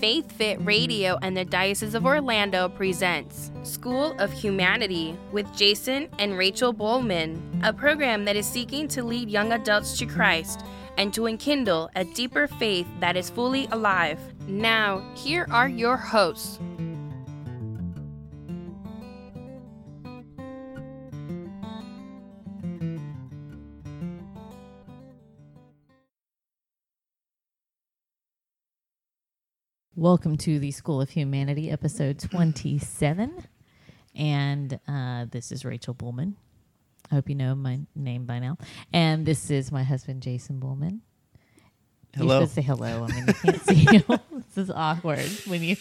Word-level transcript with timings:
Faith 0.00 0.30
Fit 0.30 0.58
Radio 0.64 1.18
and 1.22 1.36
the 1.36 1.44
Diocese 1.44 1.94
of 1.94 2.06
Orlando 2.06 2.68
presents 2.68 3.50
School 3.64 4.14
of 4.20 4.32
Humanity 4.32 5.18
with 5.32 5.52
Jason 5.56 6.08
and 6.20 6.38
Rachel 6.38 6.72
Bowman, 6.72 7.60
a 7.64 7.72
program 7.72 8.24
that 8.24 8.36
is 8.36 8.46
seeking 8.46 8.86
to 8.88 9.02
lead 9.02 9.28
young 9.28 9.52
adults 9.52 9.98
to 9.98 10.06
Christ 10.06 10.64
and 10.96 11.12
to 11.12 11.26
enkindle 11.26 11.90
a 11.96 12.04
deeper 12.04 12.46
faith 12.46 12.86
that 13.00 13.16
is 13.16 13.30
fully 13.30 13.66
alive. 13.72 14.20
Now, 14.46 15.02
here 15.16 15.46
are 15.50 15.68
your 15.68 15.96
hosts. 15.96 16.60
Welcome 29.98 30.36
to 30.36 30.60
the 30.60 30.70
School 30.70 31.00
of 31.00 31.10
Humanity, 31.10 31.72
episode 31.72 32.20
27. 32.20 33.44
And 34.14 34.78
uh, 34.86 35.26
this 35.28 35.50
is 35.50 35.64
Rachel 35.64 35.92
Bullman. 35.92 36.36
I 37.10 37.16
hope 37.16 37.28
you 37.28 37.34
know 37.34 37.56
my 37.56 37.80
name 37.96 38.24
by 38.24 38.38
now. 38.38 38.58
And 38.92 39.26
this 39.26 39.50
is 39.50 39.72
my 39.72 39.82
husband, 39.82 40.22
Jason 40.22 40.60
Bullman. 40.60 41.02
You're 42.14 42.26
Hello. 42.26 42.36
supposed 42.36 42.54
to 42.54 42.60
say 42.60 42.64
hello. 42.64 43.08
I 43.10 43.12
mean, 43.12 43.26
you 43.26 43.34
can't 43.34 43.60
see 43.60 43.86
you. 43.90 44.04
this 44.54 44.68
is 44.68 44.70
awkward 44.70 45.28
when 45.48 45.64
you. 45.64 45.74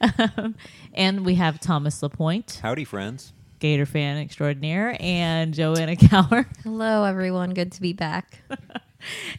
Um, 0.00 0.54
and 0.94 1.26
we 1.26 1.34
have 1.34 1.58
Thomas 1.58 2.00
Lapointe, 2.00 2.60
Howdy, 2.62 2.84
friends. 2.84 3.32
Gator 3.58 3.86
fan 3.86 4.18
extraordinaire, 4.18 4.96
and 5.00 5.52
Joanna 5.52 5.96
Cower. 5.96 6.46
Hello, 6.62 7.02
everyone. 7.02 7.54
Good 7.54 7.72
to 7.72 7.80
be 7.80 7.92
back. 7.92 8.38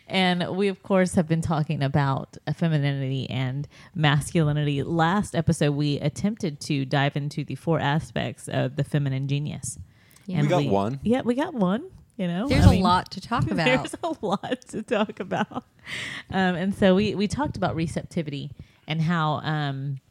And 0.07 0.55
we, 0.55 0.67
of 0.67 0.81
course, 0.83 1.15
have 1.15 1.27
been 1.27 1.41
talking 1.41 1.83
about 1.83 2.37
femininity 2.55 3.29
and 3.29 3.67
masculinity. 3.93 4.83
Last 4.83 5.35
episode, 5.35 5.71
we 5.71 5.99
attempted 5.99 6.59
to 6.61 6.85
dive 6.85 7.15
into 7.15 7.43
the 7.43 7.55
four 7.55 7.79
aspects 7.79 8.47
of 8.47 8.75
the 8.75 8.83
feminine 8.83 9.27
genius. 9.27 9.77
Yeah. 10.25 10.41
We 10.41 10.47
got 10.47 10.65
one. 10.65 10.99
Yeah, 11.03 11.21
we 11.21 11.35
got 11.35 11.53
one. 11.53 11.89
You 12.17 12.27
know, 12.27 12.47
There's 12.49 12.65
I 12.65 12.67
a 12.67 12.71
mean, 12.71 12.83
lot 12.83 13.11
to 13.11 13.21
talk 13.21 13.43
about. 13.51 13.65
There's 13.65 13.95
a 14.03 14.25
lot 14.25 14.61
to 14.69 14.83
talk 14.83 15.19
about. 15.19 15.63
Um, 16.29 16.55
and 16.55 16.75
so 16.75 16.93
we, 16.93 17.15
we 17.15 17.27
talked 17.27 17.55
about 17.55 17.75
receptivity 17.75 18.51
and 18.87 19.01
how 19.01 19.35
um, 19.43 20.01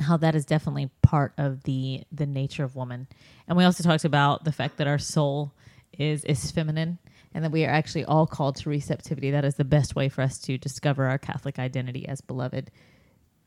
how 0.00 0.16
that 0.18 0.34
is 0.34 0.44
definitely 0.44 0.90
part 1.02 1.32
of 1.36 1.64
the 1.64 2.04
the 2.12 2.26
nature 2.26 2.62
of 2.62 2.76
woman. 2.76 3.08
And 3.48 3.58
we 3.58 3.64
also 3.64 3.82
talked 3.82 4.04
about 4.04 4.44
the 4.44 4.52
fact 4.52 4.76
that 4.76 4.86
our 4.86 4.98
soul 4.98 5.52
is 5.98 6.24
is 6.24 6.50
feminine 6.52 6.98
and 7.32 7.44
that 7.44 7.52
we 7.52 7.64
are 7.64 7.70
actually 7.70 8.04
all 8.04 8.26
called 8.26 8.56
to 8.56 8.68
receptivity. 8.70 9.30
That 9.30 9.44
is 9.44 9.54
the 9.54 9.64
best 9.64 9.94
way 9.94 10.08
for 10.08 10.22
us 10.22 10.38
to 10.40 10.58
discover 10.58 11.06
our 11.06 11.18
Catholic 11.18 11.58
identity 11.58 12.06
as 12.08 12.20
beloved 12.20 12.70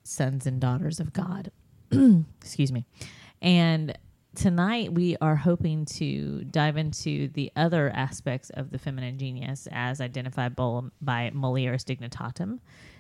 sons 0.04 0.46
and 0.46 0.60
daughters 0.60 1.00
of 1.00 1.14
God. 1.14 1.52
Excuse 2.42 2.72
me. 2.72 2.86
And 3.42 3.98
tonight 4.36 4.94
we 4.94 5.18
are 5.22 5.36
hoping 5.36 5.86
to 5.86 6.44
dive 6.46 6.78
into 6.78 7.28
the 7.30 7.52
other 7.56 7.90
aspects 7.90 8.50
of 8.52 8.72
the 8.72 8.78
feminine 8.80 9.18
genius 9.18 9.68
as 9.72 10.02
identified 10.02 10.56
by 10.56 11.32
Mulieris 11.36 11.84
Dignitatem, 11.84 12.60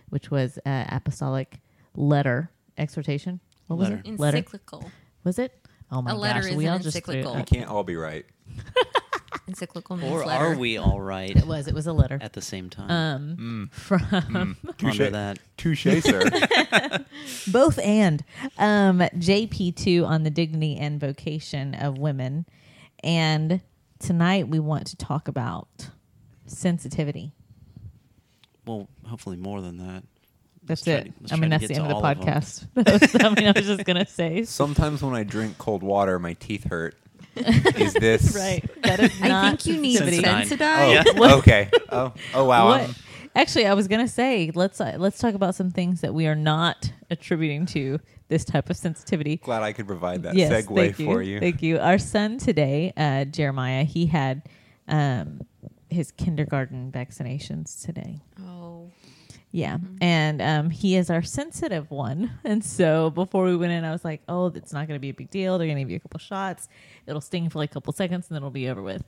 which 0.09 0.29
was 0.29 0.59
uh, 0.65 0.85
apostolic 0.89 1.59
letter 1.95 2.51
exhortation. 2.77 3.39
What 3.67 3.79
was 3.79 3.89
Letter. 3.89 4.01
it? 4.05 4.19
Letter. 4.19 4.37
encyclical. 4.37 4.91
Was 5.23 5.39
it? 5.39 5.57
Oh 5.91 6.01
my 6.01 6.11
A 6.11 6.15
letter 6.15 6.41
gosh! 6.41 6.49
is 6.51 6.55
we 6.57 6.65
an 6.65 6.73
all 6.73 6.79
just 6.79 7.03
threw- 7.03 7.13
encyclical. 7.15 7.35
We 7.35 7.43
can't 7.43 7.69
all 7.69 7.83
be 7.83 7.95
right. 7.95 8.25
Encyclical 9.47 9.97
means 9.97 10.11
Or 10.11 10.25
letter. 10.25 10.45
are 10.45 10.55
we 10.57 10.77
all 10.77 11.01
right 11.01 11.35
It 11.35 11.45
was. 11.45 11.67
It 11.67 11.73
was 11.73 11.85
a 11.85 11.91
letter. 11.93 12.17
at 12.21 12.31
the 12.33 12.41
same 12.41 12.69
time? 12.69 12.89
Um, 12.89 13.69
from 13.73 14.57
Touche, 14.77 14.97
Ponder 14.97 15.09
that. 15.09 15.39
touche, 15.57 15.83
sir. 16.01 16.29
both 17.51 17.77
and 17.79 18.23
um 18.57 18.99
jp2 18.99 20.05
on 20.07 20.23
the 20.23 20.29
dignity 20.29 20.77
and 20.77 20.99
vocation 20.99 21.73
of 21.75 21.97
women 21.97 22.45
and 23.03 23.59
tonight 23.99 24.47
we 24.47 24.59
want 24.59 24.87
to 24.87 24.95
talk 24.95 25.27
about 25.27 25.89
sensitivity 26.45 27.33
Well, 28.65 28.87
hopefully 29.05 29.37
more 29.37 29.61
than 29.61 29.77
that. 29.77 30.03
that's 30.63 30.69
Let's 30.69 30.83
try 30.83 30.93
it 30.93 31.03
to- 31.05 31.13
let's 31.21 31.31
i 31.33 31.35
try 31.35 31.41
mean 31.41 31.49
to 31.51 31.57
that's 31.57 31.67
the 31.67 31.73
get 31.73 31.83
end 31.83 31.91
of 31.91 32.01
the 32.01 32.05
all 32.05 32.05
of 32.05 32.17
'em. 32.17 32.23
podcast 32.23 33.25
i 33.25 33.29
mean 33.35 33.47
i 33.49 33.51
was 33.55 33.65
just 33.67 33.83
gonna 33.85 34.05
say 34.05 34.43
Sometimes 34.43 35.01
when 35.03 35.13
I 35.15 35.23
drink 35.23 35.57
cold 35.57 35.83
water, 35.83 36.17
my 36.19 36.33
teeth 36.33 36.65
hurt. 36.69 36.95
Is 37.35 37.93
this 37.93 38.35
right 38.39 38.63
that 38.83 38.99
is 38.99 39.21
I 39.21 39.49
think 39.49 39.65
you 39.65 39.77
need 39.81 39.97
sensitivity. 39.97 40.47
Sensitivity. 40.47 41.09
Sensodyne. 41.09 41.31
Oh, 41.31 41.37
okay. 41.39 41.69
Oh, 41.89 42.13
oh 42.33 42.45
wow. 42.45 42.67
what 42.67 42.81
I'm- 42.81 42.95
actually 43.35 43.65
i 43.65 43.73
was 43.73 43.87
gonna 43.87 44.07
say 44.07 44.51
let's 44.53 44.79
uh, 44.79 44.95
let's 44.99 45.17
talk 45.17 45.33
about 45.33 45.55
some 45.55 45.71
things 45.71 46.01
that 46.01 46.13
we 46.13 46.27
are 46.27 46.35
not 46.35 46.91
attributing 47.09 47.65
to 47.65 47.99
this 48.27 48.45
type 48.45 48.69
of 48.69 48.77
sensitivity 48.77 49.37
glad 49.37 49.63
I 49.63 49.73
could 49.73 49.87
provide 49.87 50.21
that 50.23 50.35
yes, 50.35 50.51
segue 50.51 50.75
thank 50.75 50.95
for 50.95 51.21
you. 51.21 51.39
Thank 51.39 51.61
you. 51.61 51.79
Our 51.79 51.97
son 51.97 52.37
today, 52.37 52.93
uh, 52.97 53.25
Jeremiah, 53.25 53.83
he 53.83 54.05
had 54.07 54.43
um, 54.87 55.41
his 55.89 56.11
kindergarten 56.11 56.91
vaccinations 56.91 57.83
today. 57.85 58.21
Oh, 58.39 58.62
Yeah, 59.55 59.77
and 60.01 60.41
um, 60.41 60.71
he 60.71 60.95
is 60.95 61.11
our 61.11 61.21
sensitive 61.21 61.91
one. 61.91 62.31
And 62.43 62.65
so 62.65 63.11
before 63.11 63.45
we 63.45 63.55
went 63.55 63.71
in, 63.71 63.85
I 63.85 63.91
was 63.91 64.03
like, 64.03 64.21
"Oh, 64.27 64.47
it's 64.47 64.73
not 64.73 64.87
going 64.87 64.97
to 64.97 65.01
be 65.01 65.09
a 65.09 65.13
big 65.13 65.29
deal. 65.29 65.57
They're 65.57 65.67
going 65.67 65.77
to 65.77 65.83
give 65.83 65.91
you 65.91 65.97
a 65.97 65.99
couple 65.99 66.19
shots. 66.19 66.67
It'll 67.05 67.21
sting 67.21 67.49
for 67.49 67.59
like 67.59 67.69
a 67.69 67.73
couple 67.75 67.93
seconds, 67.93 68.27
and 68.27 68.35
then 68.35 68.41
it'll 68.41 68.49
be 68.49 68.67
over 68.67 68.81
with." 68.81 69.03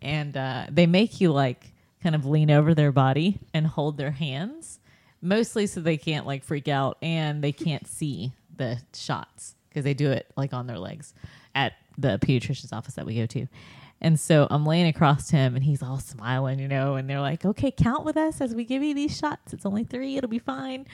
And 0.00 0.36
uh, 0.36 0.66
they 0.70 0.86
make 0.86 1.20
you 1.20 1.32
like 1.32 1.72
kind 2.00 2.14
of 2.14 2.24
lean 2.24 2.48
over 2.48 2.74
their 2.74 2.92
body 2.92 3.40
and 3.52 3.66
hold 3.66 3.96
their 3.96 4.12
hands, 4.12 4.78
mostly 5.20 5.66
so 5.66 5.80
they 5.80 5.96
can't 5.96 6.26
like 6.26 6.44
freak 6.44 6.68
out 6.68 6.96
and 7.02 7.42
they 7.42 7.52
can't 7.52 7.86
see 7.88 8.32
the 8.56 8.80
shots 8.94 9.56
because 9.68 9.82
they 9.82 9.94
do 9.94 10.12
it 10.12 10.30
like 10.36 10.52
on 10.52 10.68
their 10.68 10.78
legs 10.78 11.12
at 11.56 11.72
the 11.98 12.18
pediatrician's 12.20 12.72
office 12.72 12.94
that 12.94 13.04
we 13.04 13.16
go 13.16 13.26
to. 13.26 13.48
And 14.00 14.18
so 14.18 14.46
I'm 14.50 14.64
laying 14.64 14.86
across 14.86 15.30
him 15.30 15.56
and 15.56 15.64
he's 15.64 15.82
all 15.82 15.98
smiling, 15.98 16.60
you 16.60 16.68
know, 16.68 16.94
and 16.94 17.10
they're 17.10 17.20
like, 17.20 17.44
okay, 17.44 17.70
count 17.70 18.04
with 18.04 18.16
us 18.16 18.40
as 18.40 18.54
we 18.54 18.64
give 18.64 18.82
you 18.82 18.94
these 18.94 19.16
shots. 19.16 19.52
It's 19.52 19.66
only 19.66 19.84
three, 19.84 20.16
it'll 20.16 20.30
be 20.30 20.38
fine. 20.38 20.86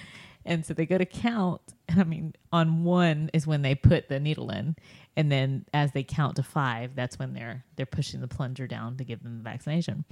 And 0.46 0.64
so 0.64 0.74
they 0.74 0.86
go 0.86 0.98
to 0.98 1.06
count. 1.06 1.60
And 1.86 2.00
I 2.00 2.04
mean, 2.04 2.34
on 2.50 2.82
one 2.82 3.30
is 3.34 3.46
when 3.46 3.60
they 3.60 3.74
put 3.74 4.08
the 4.08 4.18
needle 4.18 4.48
in. 4.48 4.74
And 5.16 5.30
then 5.30 5.66
as 5.74 5.92
they 5.92 6.02
count 6.02 6.36
to 6.36 6.42
five, 6.42 6.96
that's 6.96 7.18
when 7.18 7.34
they're 7.34 7.62
they're 7.76 7.84
pushing 7.84 8.22
the 8.22 8.26
plunger 8.26 8.66
down 8.66 8.96
to 8.96 9.04
give 9.04 9.22
them 9.22 9.36
the 9.36 9.42
vaccination. 9.42 10.06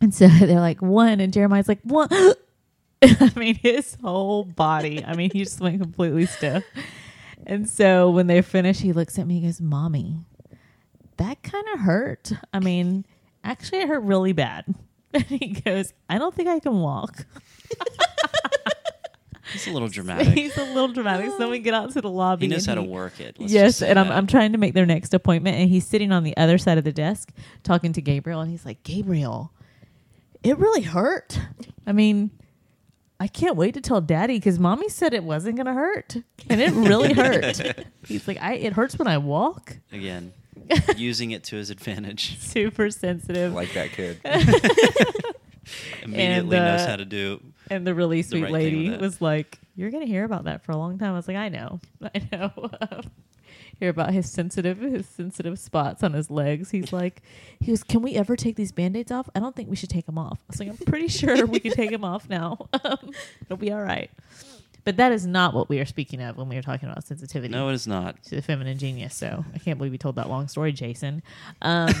And 0.00 0.14
so 0.14 0.28
they're 0.40 0.60
like, 0.60 0.80
one, 0.80 1.18
and 1.18 1.32
Jeremiah's 1.32 1.66
like, 1.66 1.80
one. 1.82 2.08
I 3.02 3.32
mean, 3.34 3.56
his 3.56 3.96
whole 4.00 4.44
body. 4.44 5.04
I 5.04 5.14
mean, 5.14 5.30
he 5.32 5.42
just 5.42 5.60
went 5.60 5.80
completely 5.80 6.26
stiff. 6.26 6.64
And 7.44 7.68
so 7.68 8.08
when 8.10 8.28
they 8.28 8.40
finish, 8.40 8.78
he 8.78 8.92
looks 8.92 9.18
at 9.18 9.26
me 9.26 9.38
and 9.38 9.46
goes, 9.46 9.60
Mommy, 9.60 10.16
that 11.18 11.42
kind 11.42 11.66
of 11.74 11.80
hurt. 11.80 12.32
I 12.52 12.60
mean, 12.60 13.04
actually, 13.44 13.80
it 13.80 13.88
hurt 13.88 14.02
really 14.02 14.32
bad. 14.32 14.64
And 15.12 15.24
he 15.26 15.48
goes, 15.48 15.92
I 16.08 16.18
don't 16.18 16.34
think 16.34 16.48
I 16.48 16.58
can 16.60 16.80
walk. 16.80 17.26
It's 19.54 19.66
a 19.66 19.70
little 19.70 19.88
dramatic. 19.88 20.28
He's 20.28 20.56
a 20.56 20.64
little 20.64 20.88
dramatic. 20.88 21.30
So 21.30 21.38
then 21.38 21.50
we 21.50 21.58
get 21.58 21.74
out 21.74 21.92
to 21.92 22.00
the 22.00 22.10
lobby. 22.10 22.46
he 22.46 22.52
knows 22.52 22.66
how 22.66 22.72
and 22.74 22.84
to 22.84 22.88
work 22.90 23.18
it. 23.20 23.36
let's 23.38 23.52
yes, 23.52 23.82
and 23.82 23.98
I'm, 23.98 24.08
that. 24.08 24.16
I'm 24.16 24.26
trying 24.26 24.52
to 24.52 24.58
make 24.58 24.74
their 24.74 24.86
next 24.86 25.14
appointment, 25.14 25.56
and 25.56 25.68
he's 25.68 25.86
sitting 25.86 26.12
on 26.12 26.24
the 26.24 26.36
other 26.36 26.58
side 26.58 26.78
of 26.78 26.84
the 26.84 26.92
desk 26.92 27.32
talking 27.62 27.92
to 27.94 28.02
Gabriel, 28.02 28.40
and 28.40 28.50
he's 28.50 28.64
like, 28.64 28.82
Gabriel, 28.82 29.52
it 30.42 30.58
really 30.58 30.82
hurt. 30.82 31.40
I 31.86 31.92
mean, 31.92 32.30
I 33.18 33.26
can't 33.26 33.56
wait 33.56 33.74
to 33.74 33.80
tell 33.80 34.00
Daddy 34.00 34.36
because 34.36 34.58
Mommy 34.58 34.88
said 34.88 35.14
it 35.14 35.24
wasn't 35.24 35.56
gonna 35.56 35.74
hurt, 35.74 36.16
and 36.48 36.60
it 36.60 36.72
really 36.72 37.12
hurt. 37.14 37.60
he's 38.06 38.28
like, 38.28 38.38
I 38.40 38.54
it 38.54 38.74
hurts 38.74 38.98
when 38.98 39.08
I 39.08 39.18
walk. 39.18 39.78
again 39.90 40.32
using 40.96 41.30
it 41.32 41.44
to 41.44 41.56
his 41.56 41.70
advantage. 41.70 42.38
Super 42.38 42.90
sensitive, 42.90 43.52
like 43.54 43.72
that 43.74 43.90
kid. 43.92 44.20
Immediately 46.02 46.56
And, 46.56 46.66
knows 46.66 46.80
uh, 46.80 46.86
how 46.86 46.96
to 46.96 47.04
do. 47.04 47.42
and 47.70 47.86
the 47.86 47.94
really 47.94 48.22
the 48.22 48.28
sweet 48.28 48.42
right 48.44 48.52
lady 48.52 48.90
was 48.96 49.20
like, 49.20 49.58
"You're 49.76 49.90
gonna 49.90 50.06
hear 50.06 50.24
about 50.24 50.44
that 50.44 50.64
for 50.64 50.72
a 50.72 50.76
long 50.76 50.98
time." 50.98 51.12
I 51.12 51.16
was 51.16 51.28
like, 51.28 51.36
"I 51.36 51.48
know, 51.50 51.80
I 52.02 52.22
know." 52.32 52.52
hear 53.78 53.90
about 53.90 54.12
his 54.12 54.28
sensitive 54.28 54.78
his 54.78 55.06
sensitive 55.06 55.56
spots 55.58 56.02
on 56.02 56.12
his 56.12 56.30
legs. 56.30 56.70
He's 56.70 56.92
like, 56.92 57.22
he 57.60 57.70
was, 57.70 57.82
"Can 57.84 58.02
we 58.02 58.14
ever 58.14 58.34
take 58.34 58.56
these 58.56 58.72
band-aids 58.72 59.12
off?" 59.12 59.28
I 59.34 59.40
don't 59.40 59.54
think 59.54 59.68
we 59.68 59.76
should 59.76 59.90
take 59.90 60.06
them 60.06 60.18
off. 60.18 60.38
I 60.40 60.44
was 60.48 60.60
like, 60.60 60.68
"I'm 60.70 60.76
pretty 60.78 61.08
sure 61.08 61.46
we 61.46 61.60
can 61.60 61.72
take 61.72 61.90
them 61.90 62.04
off 62.04 62.28
now. 62.28 62.68
Um, 62.82 63.10
It'll 63.42 63.56
be 63.58 63.70
all 63.72 63.82
right." 63.82 64.10
But 64.88 64.96
that 64.96 65.12
is 65.12 65.26
not 65.26 65.52
what 65.52 65.68
we 65.68 65.80
are 65.80 65.84
speaking 65.84 66.22
of 66.22 66.38
when 66.38 66.48
we 66.48 66.56
are 66.56 66.62
talking 66.62 66.88
about 66.88 67.04
sensitivity 67.04 67.52
No, 67.52 67.68
it 67.68 67.74
is 67.74 67.86
not. 67.86 68.22
to 68.22 68.36
the 68.36 68.40
feminine 68.40 68.78
genius. 68.78 69.14
So 69.14 69.44
I 69.54 69.58
can't 69.58 69.76
believe 69.76 69.92
we 69.92 69.98
told 69.98 70.16
that 70.16 70.30
long 70.30 70.48
story, 70.48 70.72
Jason. 70.72 71.22
Um, 71.60 71.92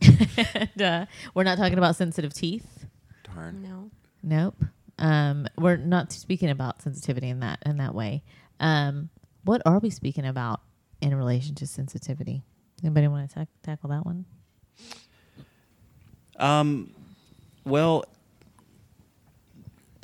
and, 0.00 0.80
uh, 0.82 1.04
we're 1.34 1.42
not 1.42 1.58
talking 1.58 1.76
about 1.76 1.94
sensitive 1.96 2.32
teeth. 2.32 2.86
Darn. 3.24 3.60
no. 3.62 3.90
Nope. 4.22 4.64
Um, 4.98 5.46
we're 5.58 5.76
not 5.76 6.12
speaking 6.12 6.48
about 6.48 6.80
sensitivity 6.80 7.28
in 7.28 7.40
that 7.40 7.58
in 7.66 7.76
that 7.76 7.94
way. 7.94 8.22
Um, 8.58 9.10
what 9.44 9.60
are 9.66 9.78
we 9.78 9.90
speaking 9.90 10.24
about 10.24 10.62
in 11.02 11.14
relation 11.14 11.54
to 11.56 11.66
sensitivity? 11.66 12.42
Anybody 12.82 13.06
want 13.08 13.28
to 13.28 13.34
ta- 13.34 13.46
tackle 13.62 13.90
that 13.90 14.06
one? 14.06 14.24
Um, 16.38 16.94
well, 17.66 18.06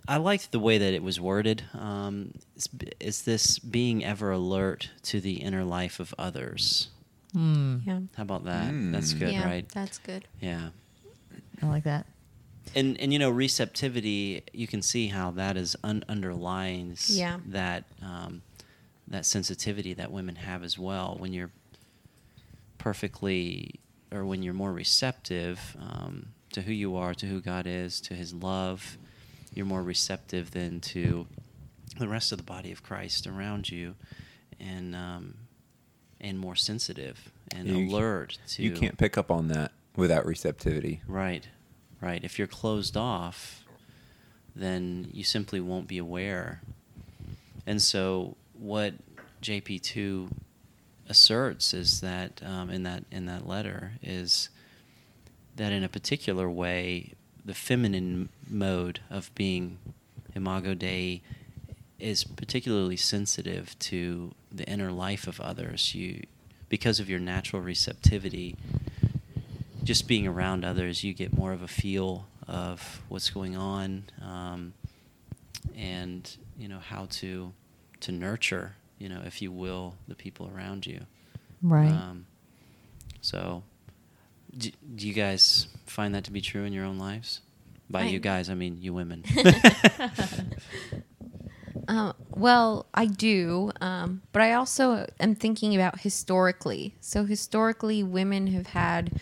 I 0.08 0.16
liked 0.16 0.50
the 0.52 0.58
way 0.58 0.78
that 0.78 0.94
it 0.94 1.02
was 1.02 1.20
worded. 1.20 1.64
Um, 1.74 2.32
is, 2.56 2.68
is 2.98 3.22
this 3.22 3.58
being 3.58 4.04
ever 4.04 4.30
alert 4.32 4.90
to 5.02 5.20
the 5.20 5.34
inner 5.34 5.64
life 5.64 6.00
of 6.00 6.14
others? 6.18 6.88
Yeah. 7.34 8.00
How 8.16 8.22
about 8.22 8.44
that? 8.46 8.70
That's 8.90 9.12
good, 9.12 9.32
yeah, 9.32 9.44
right? 9.44 9.68
That's 9.68 9.98
good. 9.98 10.26
Yeah. 10.40 10.70
I 11.62 11.66
like 11.66 11.84
that. 11.84 12.06
And 12.74 12.98
and 13.00 13.12
you 13.12 13.18
know 13.18 13.30
receptivity, 13.30 14.42
you 14.52 14.66
can 14.66 14.82
see 14.82 15.08
how 15.08 15.30
that 15.32 15.56
is 15.56 15.76
un- 15.84 16.04
underlines 16.08 17.10
Yeah. 17.10 17.38
that 17.46 17.84
um, 18.02 18.42
that 19.06 19.24
sensitivity 19.26 19.94
that 19.94 20.10
women 20.10 20.36
have 20.36 20.62
as 20.64 20.78
well. 20.78 21.16
When 21.18 21.32
you're 21.32 21.50
perfectly, 22.78 23.80
or 24.12 24.24
when 24.24 24.42
you're 24.42 24.54
more 24.54 24.72
receptive 24.72 25.76
um, 25.80 26.28
to 26.52 26.62
who 26.62 26.72
you 26.72 26.96
are, 26.96 27.14
to 27.14 27.26
who 27.26 27.40
God 27.40 27.66
is, 27.66 28.00
to 28.02 28.14
His 28.14 28.32
love, 28.34 28.98
you're 29.54 29.66
more 29.66 29.82
receptive 29.82 30.50
than 30.52 30.80
to 30.80 31.26
the 31.98 32.08
rest 32.08 32.32
of 32.32 32.38
the 32.38 32.44
body 32.44 32.70
of 32.72 32.82
Christ 32.82 33.26
around 33.26 33.70
you, 33.70 33.94
and 34.60 34.94
um, 34.94 35.34
and 36.20 36.38
more 36.38 36.56
sensitive 36.56 37.30
and 37.54 37.66
You- 37.68 37.88
alert 37.88 38.38
to. 38.48 38.62
You 38.62 38.72
can't 38.72 38.98
pick 38.98 39.16
up 39.18 39.30
on 39.30 39.48
that 39.48 39.72
without 39.96 40.26
receptivity. 40.26 41.00
Right, 41.06 41.48
right. 42.00 42.22
If 42.22 42.38
you're 42.38 42.48
closed 42.48 42.96
off, 42.96 43.64
then 44.54 45.08
you 45.12 45.24
simply 45.24 45.60
won't 45.60 45.88
be 45.88 45.98
aware. 45.98 46.62
And 47.66 47.82
so, 47.82 48.36
what 48.54 48.94
JP2 49.42 50.30
asserts 51.08 51.72
is 51.72 52.00
that 52.00 52.42
um, 52.44 52.70
in 52.70 52.82
that 52.82 53.04
in 53.10 53.26
that 53.26 53.46
letter 53.46 53.92
is 54.02 54.50
that 55.56 55.72
in 55.72 55.82
a 55.82 55.88
particular 55.88 56.48
way, 56.48 57.14
the 57.48 57.54
feminine 57.54 58.28
mode 58.46 59.00
of 59.08 59.34
being 59.34 59.78
imago 60.34 60.74
Dei 60.74 61.22
is 61.98 62.22
particularly 62.22 62.96
sensitive 62.98 63.76
to 63.78 64.34
the 64.52 64.68
inner 64.68 64.92
life 64.92 65.26
of 65.26 65.40
others. 65.40 65.94
You, 65.94 66.24
because 66.68 67.00
of 67.00 67.08
your 67.08 67.18
natural 67.18 67.62
receptivity, 67.62 68.54
just 69.82 70.06
being 70.06 70.26
around 70.26 70.62
others, 70.62 71.02
you 71.02 71.14
get 71.14 71.36
more 71.36 71.54
of 71.54 71.62
a 71.62 71.68
feel 71.68 72.26
of 72.46 73.00
what's 73.08 73.30
going 73.30 73.56
on, 73.56 74.04
um, 74.22 74.74
and 75.74 76.36
you 76.58 76.68
know 76.68 76.80
how 76.80 77.06
to 77.12 77.54
to 78.00 78.12
nurture, 78.12 78.76
you 78.98 79.08
know, 79.08 79.22
if 79.24 79.40
you 79.40 79.50
will, 79.50 79.94
the 80.06 80.14
people 80.14 80.52
around 80.54 80.86
you. 80.86 81.00
Right. 81.62 81.90
Um, 81.90 82.26
so, 83.22 83.62
do, 84.58 84.70
do 84.96 85.06
you 85.06 85.14
guys 85.14 85.68
find 85.86 86.14
that 86.14 86.24
to 86.24 86.32
be 86.32 86.40
true 86.40 86.64
in 86.64 86.72
your 86.72 86.84
own 86.84 86.98
lives? 86.98 87.40
By 87.90 88.02
I- 88.02 88.06
you 88.08 88.18
guys, 88.18 88.50
I 88.50 88.54
mean 88.54 88.76
you 88.80 88.92
women. 88.92 89.24
Um, 91.86 92.12
well, 92.36 92.84
I 92.92 93.06
do, 93.06 93.70
um, 93.80 94.20
but 94.32 94.42
I 94.42 94.52
also 94.52 95.06
am 95.18 95.34
thinking 95.34 95.74
about 95.74 96.00
historically. 96.00 96.94
So 97.00 97.24
historically, 97.24 98.02
women 98.02 98.48
have 98.48 98.66
had 98.68 99.18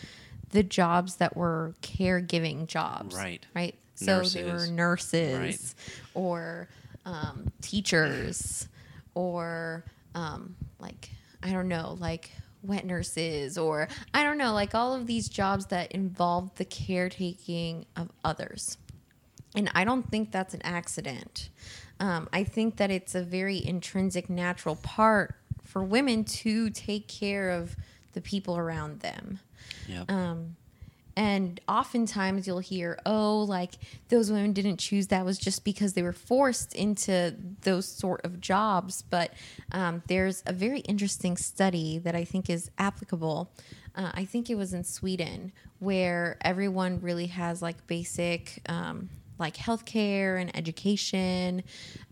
the 0.50 0.64
jobs 0.64 1.16
that 1.16 1.36
were 1.36 1.74
caregiving 1.80 2.66
jobs, 2.66 3.14
Right. 3.14 3.46
Right. 3.54 3.76
So 3.94 4.22
they 4.22 4.42
were 4.42 4.66
Nurses. 4.66 4.70
nurses, 4.70 5.74
Right. 5.78 5.94
or 6.14 6.68
um, 7.04 7.52
teachers, 7.62 8.66
or 9.14 9.84
um, 10.16 10.56
like 10.80 11.10
I 11.44 11.52
don't 11.52 11.68
know, 11.68 11.96
like 12.00 12.32
wet 12.66 12.84
nurses, 12.84 13.56
or 13.56 13.88
I 14.12 14.22
don't 14.22 14.38
know, 14.38 14.52
like 14.52 14.74
all 14.74 14.94
of 14.94 15.06
these 15.06 15.28
jobs 15.28 15.66
that 15.66 15.92
involve 15.92 16.54
the 16.56 16.64
caretaking 16.64 17.86
of 17.96 18.10
others. 18.24 18.78
And 19.54 19.70
I 19.74 19.84
don't 19.84 20.10
think 20.10 20.32
that's 20.32 20.54
an 20.54 20.62
accident. 20.62 21.48
Um, 21.98 22.28
I 22.32 22.44
think 22.44 22.76
that 22.76 22.90
it's 22.90 23.14
a 23.14 23.22
very 23.22 23.64
intrinsic, 23.64 24.28
natural 24.28 24.76
part 24.76 25.34
for 25.64 25.82
women 25.82 26.24
to 26.24 26.70
take 26.70 27.08
care 27.08 27.50
of 27.50 27.74
the 28.12 28.20
people 28.20 28.56
around 28.56 29.00
them. 29.00 29.40
yep. 29.88 30.10
Um, 30.10 30.56
and 31.16 31.58
oftentimes 31.66 32.46
you'll 32.46 32.58
hear, 32.58 32.98
oh, 33.06 33.40
like 33.42 33.72
those 34.10 34.30
women 34.30 34.52
didn't 34.52 34.76
choose 34.76 35.06
that 35.06 35.24
was 35.24 35.38
just 35.38 35.64
because 35.64 35.94
they 35.94 36.02
were 36.02 36.12
forced 36.12 36.74
into 36.74 37.34
those 37.62 37.86
sort 37.86 38.24
of 38.24 38.40
jobs. 38.40 39.02
But 39.08 39.32
um, 39.72 40.02
there's 40.08 40.42
a 40.46 40.52
very 40.52 40.80
interesting 40.80 41.38
study 41.38 41.98
that 41.98 42.14
I 42.14 42.24
think 42.24 42.50
is 42.50 42.70
applicable. 42.78 43.50
Uh, 43.94 44.10
I 44.12 44.26
think 44.26 44.50
it 44.50 44.56
was 44.56 44.74
in 44.74 44.84
Sweden 44.84 45.52
where 45.78 46.36
everyone 46.42 47.00
really 47.00 47.26
has 47.26 47.62
like 47.62 47.86
basic. 47.86 48.60
Um, 48.68 49.08
like 49.38 49.56
healthcare 49.56 50.40
and 50.40 50.54
education. 50.56 51.62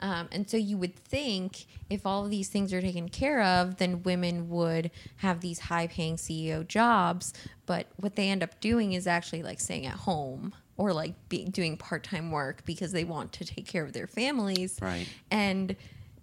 Um, 0.00 0.28
and 0.32 0.48
so 0.48 0.56
you 0.56 0.76
would 0.78 0.96
think 0.96 1.66
if 1.88 2.04
all 2.06 2.24
of 2.24 2.30
these 2.30 2.48
things 2.48 2.72
are 2.72 2.80
taken 2.80 3.08
care 3.08 3.42
of, 3.42 3.76
then 3.78 4.02
women 4.02 4.48
would 4.50 4.90
have 5.16 5.40
these 5.40 5.58
high 5.58 5.86
paying 5.86 6.16
CEO 6.16 6.66
jobs. 6.66 7.32
But 7.66 7.86
what 7.96 8.16
they 8.16 8.28
end 8.28 8.42
up 8.42 8.60
doing 8.60 8.92
is 8.92 9.06
actually 9.06 9.42
like 9.42 9.60
staying 9.60 9.86
at 9.86 9.94
home 9.94 10.54
or 10.76 10.92
like 10.92 11.14
be, 11.28 11.44
doing 11.44 11.76
part 11.76 12.02
time 12.04 12.30
work 12.30 12.64
because 12.64 12.92
they 12.92 13.04
want 13.04 13.32
to 13.32 13.44
take 13.44 13.66
care 13.66 13.84
of 13.84 13.92
their 13.92 14.06
families. 14.06 14.78
Right. 14.82 15.08
And 15.30 15.76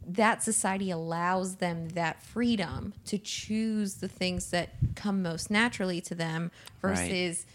that 0.05 0.43
society 0.43 0.89
allows 0.91 1.57
them 1.57 1.89
that 1.89 2.21
freedom 2.23 2.93
to 3.05 3.17
choose 3.17 3.95
the 3.95 4.07
things 4.07 4.49
that 4.49 4.69
come 4.95 5.21
most 5.21 5.49
naturally 5.51 6.01
to 6.01 6.15
them 6.15 6.51
Right. 6.81 6.95
versus 6.97 7.45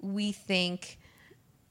we 0.00 0.32
think 0.32 0.98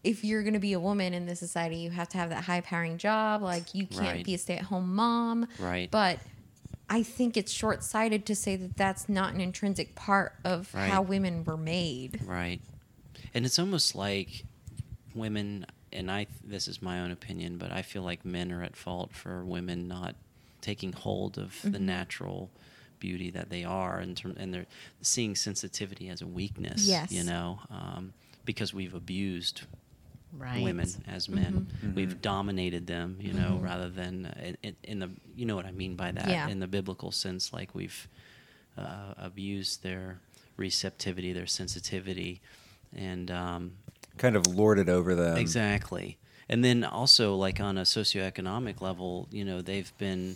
if 0.03 0.23
you're 0.23 0.41
going 0.43 0.53
to 0.53 0.59
be 0.59 0.73
a 0.73 0.79
woman 0.79 1.13
in 1.13 1.25
this 1.25 1.39
society, 1.39 1.77
you 1.77 1.89
have 1.91 2.09
to 2.09 2.17
have 2.17 2.29
that 2.29 2.43
high 2.45 2.61
powering 2.61 2.97
job. 2.97 3.41
Like 3.41 3.73
you 3.75 3.85
can't 3.85 4.01
Right. 4.01 4.25
be 4.25 4.33
a 4.33 4.37
stay 4.37 4.55
at 4.57 4.63
home 4.63 4.95
mom. 4.95 5.47
Right. 5.59 5.89
But 5.91 6.19
I 6.89 7.03
think 7.03 7.37
it's 7.37 7.51
short 7.51 7.83
sighted 7.83 8.25
to 8.25 8.35
say 8.35 8.55
that 8.55 8.75
that's 8.75 9.07
not 9.07 9.33
an 9.33 9.41
intrinsic 9.41 9.95
part 9.95 10.33
of 10.43 10.73
Right. 10.73 10.89
how 10.89 11.01
women 11.03 11.43
were 11.43 11.55
made. 11.57 12.19
Right. 12.25 12.61
And 13.33 13.45
it's 13.45 13.59
almost 13.59 13.95
like 13.95 14.43
women, 15.15 15.65
and 15.93 16.09
I, 16.11 16.27
this 16.43 16.67
is 16.67 16.81
my 16.81 16.99
own 16.99 17.11
opinion, 17.11 17.57
but 17.57 17.71
I 17.71 17.81
feel 17.81 18.01
like 18.03 18.25
men 18.25 18.51
are 18.51 18.63
at 18.63 18.75
fault 18.75 19.13
for 19.13 19.45
women 19.45 19.87
not 19.87 20.15
taking 20.61 20.93
hold 20.93 21.37
of 21.37 21.59
the 21.63 21.69
Mm-hmm. 21.69 21.85
natural 21.85 22.49
beauty 22.99 23.29
that 23.31 23.49
they 23.49 23.63
are 23.63 23.99
and, 23.99 24.15
term, 24.15 24.35
and 24.37 24.53
they're 24.53 24.67
seeing 25.01 25.35
sensitivity 25.35 26.07
as 26.09 26.21
a 26.21 26.27
weakness, 26.27 26.85
Yes. 26.87 27.11
you 27.11 27.23
know, 27.23 27.59
um, 27.69 28.13
because 28.45 28.73
we've 28.73 28.93
abused 28.93 29.61
right. 30.37 30.63
women 30.63 30.87
as 31.07 31.27
men. 31.29 31.67
Mm-hmm. 31.83 31.95
We've 31.95 32.21
dominated 32.21 32.87
them, 32.87 33.17
you 33.19 33.33
know, 33.33 33.59
rather 33.61 33.89
than 33.89 34.25
uh, 34.25 34.53
in, 34.63 34.75
in 34.83 34.99
the 34.99 35.09
you 35.35 35.45
know 35.45 35.55
what 35.55 35.65
I 35.65 35.71
mean 35.71 35.95
by 35.95 36.11
that 36.11 36.27
Yeah. 36.29 36.47
in 36.47 36.59
the 36.59 36.67
biblical 36.67 37.11
sense, 37.11 37.51
like 37.53 37.73
we've 37.75 38.07
uh, 38.77 39.13
abused 39.17 39.83
their 39.83 40.19
receptivity, 40.57 41.33
their 41.33 41.47
sensitivity, 41.47 42.41
and 42.95 43.29
um, 43.31 43.71
Kind 44.17 44.35
of 44.35 44.45
lorded 44.47 44.89
over 44.89 45.15
them. 45.15 45.37
exactly. 45.37 46.17
And 46.49 46.63
then 46.65 46.83
also, 46.83 47.35
like 47.35 47.59
on 47.61 47.77
a 47.77 47.83
socioeconomic 47.83 48.81
level, 48.81 49.27
you 49.31 49.45
know, 49.45 49.61
they've 49.61 49.91
been 49.97 50.35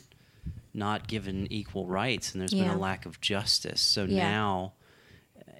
not 0.74 1.08
given 1.08 1.48
equal 1.52 1.86
rights, 1.88 2.32
and 2.34 2.42
there's 2.42 2.54
been 2.54 2.70
a 2.70 2.78
lack 2.78 3.06
of 3.06 3.20
justice. 3.22 3.82
So 3.82 4.06
Yeah. 4.06 4.30
now 4.30 4.74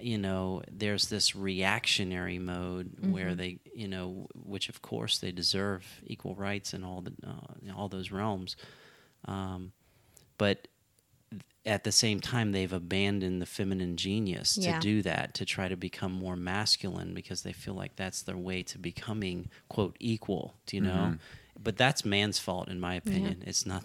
you 0.00 0.18
know 0.18 0.62
there's 0.70 1.08
this 1.08 1.34
reactionary 1.36 2.38
mode 2.38 2.90
where 3.00 3.28
Mm-hmm. 3.30 3.36
they 3.36 3.58
you 3.74 3.88
know 3.88 4.26
which 4.34 4.68
of 4.68 4.82
course 4.82 5.18
they 5.18 5.32
deserve 5.32 5.84
equal 6.06 6.34
rights 6.34 6.74
in 6.74 6.84
all 6.84 7.00
the 7.00 7.12
uh, 7.26 7.54
in 7.62 7.70
all 7.70 7.88
those 7.88 8.10
realms. 8.10 8.56
Um, 9.26 9.72
but 10.38 10.68
at 11.64 11.82
the 11.82 11.90
same 11.92 12.20
time 12.20 12.52
they've 12.52 12.72
abandoned 12.72 13.42
the 13.42 13.46
feminine 13.46 13.96
genius 13.96 14.54
to 14.54 14.60
Yeah. 14.60 14.78
do 14.78 15.02
that 15.02 15.34
to 15.34 15.44
try 15.44 15.66
to 15.68 15.76
become 15.76 16.12
more 16.12 16.36
masculine 16.36 17.12
because 17.12 17.42
they 17.42 17.52
feel 17.52 17.74
like 17.74 17.96
that's 17.96 18.22
their 18.22 18.36
way 18.36 18.62
to 18.64 18.78
becoming 18.78 19.48
quote 19.68 19.96
equal 19.98 20.54
do 20.66 20.76
you 20.76 20.82
know? 20.82 21.16
But 21.60 21.76
that's 21.76 22.04
man's 22.04 22.38
fault 22.38 22.68
in 22.68 22.78
my 22.78 22.94
opinion. 22.94 23.42
It's 23.46 23.66
not 23.66 23.84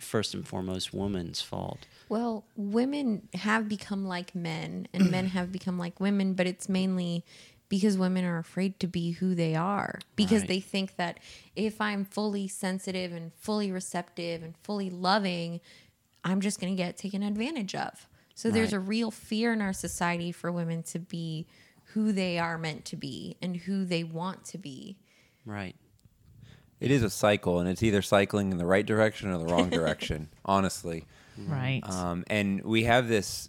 first 0.00 0.34
and 0.34 0.46
foremost 0.46 0.92
woman's 0.92 1.40
fault 1.40 1.86
Well, 2.08 2.44
women 2.56 3.28
have 3.34 3.68
become 3.68 4.04
like 4.06 4.34
men 4.34 4.88
and 4.92 5.10
men 5.10 5.26
have 5.36 5.52
become 5.52 5.78
like 5.78 6.00
women, 6.00 6.34
but 6.34 6.46
it's 6.46 6.68
mainly 6.68 7.24
because 7.68 7.96
women 7.96 8.24
are 8.24 8.38
afraid 8.38 8.80
to 8.80 8.88
be 8.88 9.12
who 9.12 9.34
they 9.36 9.54
are 9.54 10.00
because 10.16 10.40
Right. 10.42 10.48
they 10.48 10.60
think 10.60 10.96
that 10.96 11.18
if 11.54 11.80
I'm 11.80 12.04
fully 12.04 12.48
sensitive 12.48 13.12
and 13.12 13.32
fully 13.34 13.70
receptive 13.70 14.42
and 14.42 14.56
fully 14.62 14.90
loving, 14.90 15.60
I'm 16.24 16.40
just 16.40 16.60
going 16.60 16.72
to 16.72 16.76
get 16.82 16.96
taken 16.96 17.22
advantage 17.22 17.74
of. 17.76 18.08
So 18.34 18.50
there's 18.50 18.72
a 18.72 18.80
real 18.80 19.10
fear 19.10 19.52
in 19.52 19.60
our 19.60 19.72
society 19.72 20.32
for 20.32 20.50
women 20.50 20.82
to 20.84 20.98
be 20.98 21.46
who 21.92 22.10
they 22.10 22.38
are 22.38 22.56
meant 22.58 22.84
to 22.86 22.96
be 22.96 23.36
and 23.42 23.56
who 23.56 23.84
they 23.84 24.02
want 24.02 24.44
to 24.46 24.58
be. 24.58 24.96
right 25.44 25.76
It 26.80 26.90
is 26.90 27.02
a 27.02 27.10
cycle, 27.10 27.60
and 27.60 27.68
it's 27.68 27.82
either 27.82 28.02
cycling 28.02 28.50
in 28.52 28.58
the 28.58 28.66
right 28.66 28.84
direction 28.84 29.30
or 29.30 29.38
the 29.38 29.44
wrong 29.44 29.70
direction, 29.70 30.28
honestly. 30.44 31.06
Right. 31.38 31.82
Um, 31.84 32.24
and 32.28 32.62
we 32.62 32.84
have 32.84 33.08
this, 33.08 33.48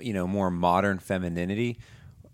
you 0.00 0.12
know, 0.12 0.26
more 0.26 0.50
modern 0.50 0.98
femininity, 0.98 1.78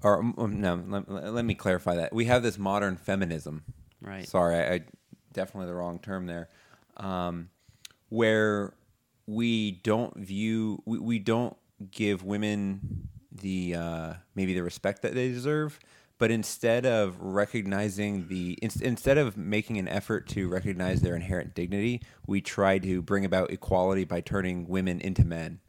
or 0.02 0.18
um, 0.20 0.60
no, 0.60 0.82
let, 0.86 1.32
let 1.32 1.44
me 1.44 1.54
clarify 1.54 1.96
that. 1.96 2.12
We 2.12 2.26
have 2.26 2.42
this 2.42 2.58
modern 2.58 2.96
feminism. 2.96 3.64
Right. 4.00 4.28
Sorry, 4.28 4.56
I, 4.56 4.74
I 4.74 4.80
definitely 5.32 5.66
the 5.66 5.74
wrong 5.74 5.98
term 5.98 6.26
there. 6.26 6.48
Um, 6.98 7.48
where 8.10 8.74
we 9.26 9.72
don't 9.82 10.16
view, 10.16 10.82
we, 10.84 10.98
we 10.98 11.18
don't 11.18 11.56
give 11.90 12.22
women 12.22 13.08
the 13.32 13.74
uh, 13.74 14.12
maybe 14.34 14.54
the 14.54 14.62
respect 14.62 15.02
that 15.02 15.14
they 15.14 15.28
deserve, 15.28 15.78
but 16.18 16.30
instead 16.30 16.86
of 16.86 17.16
recognizing 17.20 18.28
the 18.28 18.52
in, 18.62 18.70
instead 18.80 19.18
of 19.18 19.36
making 19.36 19.78
an 19.78 19.88
effort 19.88 20.28
to 20.28 20.48
recognize 20.48 21.00
their 21.00 21.16
inherent 21.16 21.54
dignity, 21.54 22.00
we 22.26 22.40
try 22.40 22.78
to 22.78 23.02
bring 23.02 23.24
about 23.24 23.50
equality 23.50 24.04
by 24.04 24.20
turning 24.20 24.68
women 24.68 25.00
into 25.00 25.24
men, 25.24 25.60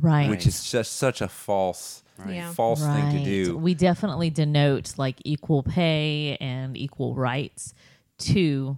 Right. 0.00 0.28
which 0.28 0.46
is 0.46 0.70
just 0.70 0.92
such 0.94 1.20
a 1.20 1.28
false 1.28 2.02
Right. 2.18 2.34
Yeah. 2.34 2.52
false 2.52 2.82
thing 2.84 3.12
to 3.12 3.24
do. 3.24 3.56
We 3.56 3.74
definitely 3.74 4.30
denote 4.30 4.98
like 4.98 5.16
equal 5.24 5.62
pay 5.62 6.36
and 6.40 6.76
equal 6.76 7.14
rights 7.14 7.74
to 8.18 8.76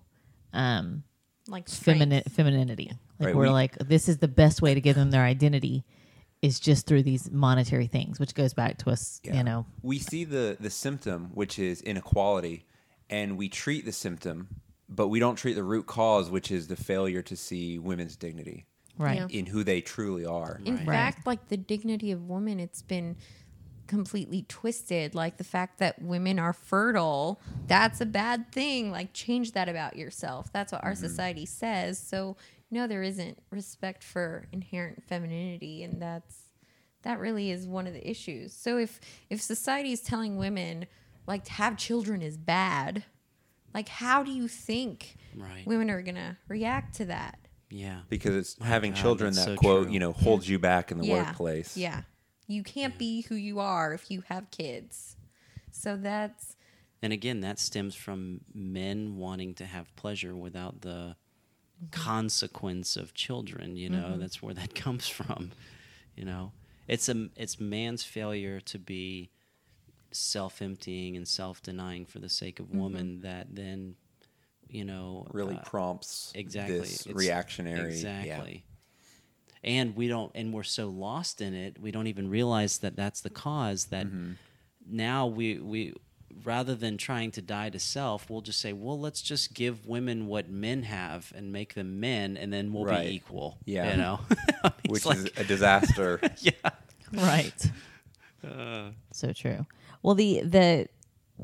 um, 0.52 1.04
Like 1.48 1.68
feminine 1.68 2.20
strength. 2.20 2.36
femininity. 2.36 2.92
Like 3.18 3.26
Right, 3.28 3.36
we're 3.36 3.44
we- 3.44 3.48
like 3.50 3.76
this 3.78 4.08
is 4.08 4.18
the 4.18 4.28
best 4.28 4.60
way 4.60 4.74
to 4.74 4.80
give 4.80 4.94
them 4.96 5.10
their 5.10 5.22
identity 5.24 5.84
is 6.42 6.58
just 6.58 6.86
through 6.86 7.02
these 7.02 7.30
monetary 7.30 7.86
things, 7.86 8.18
which 8.18 8.34
goes 8.34 8.54
back 8.54 8.78
to 8.78 8.90
us, 8.90 9.20
Yeah. 9.24 9.36
you 9.36 9.44
know. 9.44 9.66
we 9.82 9.98
see 9.98 10.24
the 10.24 10.56
the 10.58 10.70
symptom 10.70 11.30
which 11.34 11.58
is 11.58 11.82
inequality 11.82 12.64
and 13.10 13.36
we 13.36 13.48
treat 13.48 13.84
the 13.84 13.92
symptom 13.92 14.48
but 14.88 15.08
we 15.08 15.20
don't 15.20 15.36
treat 15.36 15.54
the 15.54 15.62
root 15.62 15.86
cause 15.86 16.30
which 16.30 16.50
is 16.50 16.66
the 16.68 16.76
failure 16.76 17.22
to 17.22 17.36
see 17.36 17.78
women's 17.78 18.16
dignity 18.16 18.66
Right. 18.98 19.18
Yeah. 19.18 19.38
in 19.38 19.46
who 19.46 19.64
they 19.64 19.80
truly 19.80 20.24
are 20.26 20.60
In 20.64 20.76
Right. 20.78 20.86
fact, 20.86 21.26
like 21.26 21.48
the 21.48 21.56
dignity 21.56 22.10
of 22.10 22.28
women, 22.28 22.58
it's 22.60 22.82
been 22.82 23.16
completely 23.86 24.44
twisted. 24.48 25.14
Like 25.14 25.36
the 25.36 25.44
fact 25.44 25.78
that 25.78 26.00
women 26.00 26.38
are 26.38 26.52
fertile, 26.52 27.40
that's 27.66 28.00
a 28.00 28.06
bad 28.06 28.52
thing. 28.52 28.90
Like 28.90 29.12
change 29.12 29.52
that 29.52 29.68
about 29.68 29.96
yourself. 29.96 30.52
That's 30.52 30.70
what 30.72 30.84
our 30.84 30.92
mm-hmm. 30.92 31.06
society 31.06 31.46
says. 31.46 31.98
So 31.98 32.36
no, 32.70 32.86
there 32.86 33.02
isn't 33.02 33.38
respect 33.50 34.02
for 34.04 34.46
inherent 34.52 35.02
femininity, 35.08 35.82
and 35.82 36.00
that's 36.00 36.42
that 37.02 37.18
really 37.18 37.50
is 37.50 37.66
one 37.66 37.86
of 37.86 37.94
the 37.94 38.08
issues. 38.08 38.52
So 38.52 38.76
if 38.78 39.00
if 39.28 39.40
society 39.40 39.92
is 39.92 40.00
telling 40.02 40.36
women 40.36 40.86
like 41.26 41.44
to 41.44 41.52
have 41.52 41.76
children 41.76 42.22
is 42.22 42.36
bad, 42.36 43.04
like 43.74 43.88
how 43.88 44.22
do 44.22 44.30
you 44.32 44.48
think 44.48 45.16
Right. 45.36 45.66
women 45.66 45.90
are 45.90 46.02
gonna 46.02 46.38
react 46.48 46.94
to 46.96 47.04
that? 47.06 47.38
Yeah. 47.72 48.00
because 48.08 48.34
it's 48.34 48.58
My 48.60 48.66
having 48.66 48.92
God, 48.92 49.00
children 49.00 49.34
that 49.34 49.44
so 49.44 49.56
quote 49.56 49.84
true. 49.84 49.92
you 49.92 50.00
know 50.00 50.12
holds 50.12 50.48
you 50.48 50.58
back 50.58 50.90
in 50.90 50.98
the 50.98 51.06
yeah. 51.06 51.26
workplace 51.26 51.76
Yeah. 51.76 52.02
You 52.48 52.64
can't 52.64 52.98
be 52.98 53.20
who 53.22 53.36
you 53.36 53.60
are 53.60 53.94
if 53.94 54.10
you 54.10 54.22
have 54.28 54.50
kids. 54.50 55.14
So 55.70 55.96
that's 55.96 56.56
And 57.00 57.12
again, 57.12 57.40
that 57.42 57.58
stems 57.60 57.94
from 57.94 58.40
men 58.52 59.16
wanting 59.16 59.54
to 59.54 59.64
have 59.66 59.94
pleasure 59.96 60.34
without 60.36 60.80
the 60.80 61.14
consequence 61.90 62.96
of 62.96 63.14
children. 63.14 63.76
You 63.76 63.88
know, 63.90 64.16
that's 64.18 64.42
where 64.42 64.54
that 64.54 64.74
comes 64.84 65.08
from. 65.08 65.52
You 66.16 66.24
know, 66.24 66.52
it's 66.88 67.08
a 67.08 67.28
it's 67.36 67.60
man's 67.60 68.02
failure 68.02 68.60
to 68.60 68.78
be 68.78 69.30
self-emptying 70.12 71.16
and 71.16 71.26
self-denying 71.26 72.06
for 72.06 72.18
the 72.18 72.28
sake 72.28 72.58
of 72.60 72.70
woman 72.70 73.20
that 73.20 73.46
then, 73.54 73.94
you 74.68 74.84
know, 74.84 75.26
really 75.32 75.56
uh, 75.56 75.60
prompts 75.60 76.32
exactly 76.34 76.80
this 76.80 77.06
reactionary 77.06 77.90
exactly 77.92 78.64
and 79.62 79.94
we 79.94 80.08
don't 80.08 80.32
and 80.34 80.52
we're 80.52 80.62
so 80.62 80.88
lost 80.88 81.40
in 81.40 81.54
it 81.54 81.78
we 81.80 81.90
don't 81.90 82.06
even 82.06 82.28
realize 82.28 82.78
that 82.78 82.96
that's 82.96 83.20
the 83.20 83.30
cause 83.30 83.86
that 83.86 84.06
Mm-hmm. 84.06 84.32
now 84.88 85.26
we 85.26 85.58
we 85.58 85.94
rather 86.44 86.74
than 86.74 86.96
trying 86.96 87.30
to 87.30 87.42
die 87.42 87.68
to 87.70 87.78
self 87.78 88.30
we'll 88.30 88.40
just 88.40 88.60
say 88.60 88.72
well 88.72 88.98
let's 88.98 89.20
just 89.22 89.52
give 89.54 89.86
women 89.86 90.26
what 90.26 90.48
men 90.48 90.82
have 90.84 91.32
and 91.36 91.52
make 91.52 91.74
them 91.74 92.00
men 92.00 92.36
and 92.36 92.52
then 92.52 92.72
we'll 92.72 92.84
Right. 92.86 93.08
be 93.08 93.14
equal 93.16 93.58
Yeah. 93.64 93.90
you 93.90 93.96
know 93.96 94.20
yeah 94.30 94.70
It's 94.84 94.92
which 94.92 95.06
like- 95.06 95.18
is 95.18 95.24
a 95.36 95.44
disaster 95.44 96.20
yeah 96.40 96.52
Right. 97.12 97.70
Uh, 98.46 98.90
so 99.12 99.32
true. 99.32 99.66
Well, 100.02 100.14
the 100.14 100.42
the 100.42 100.86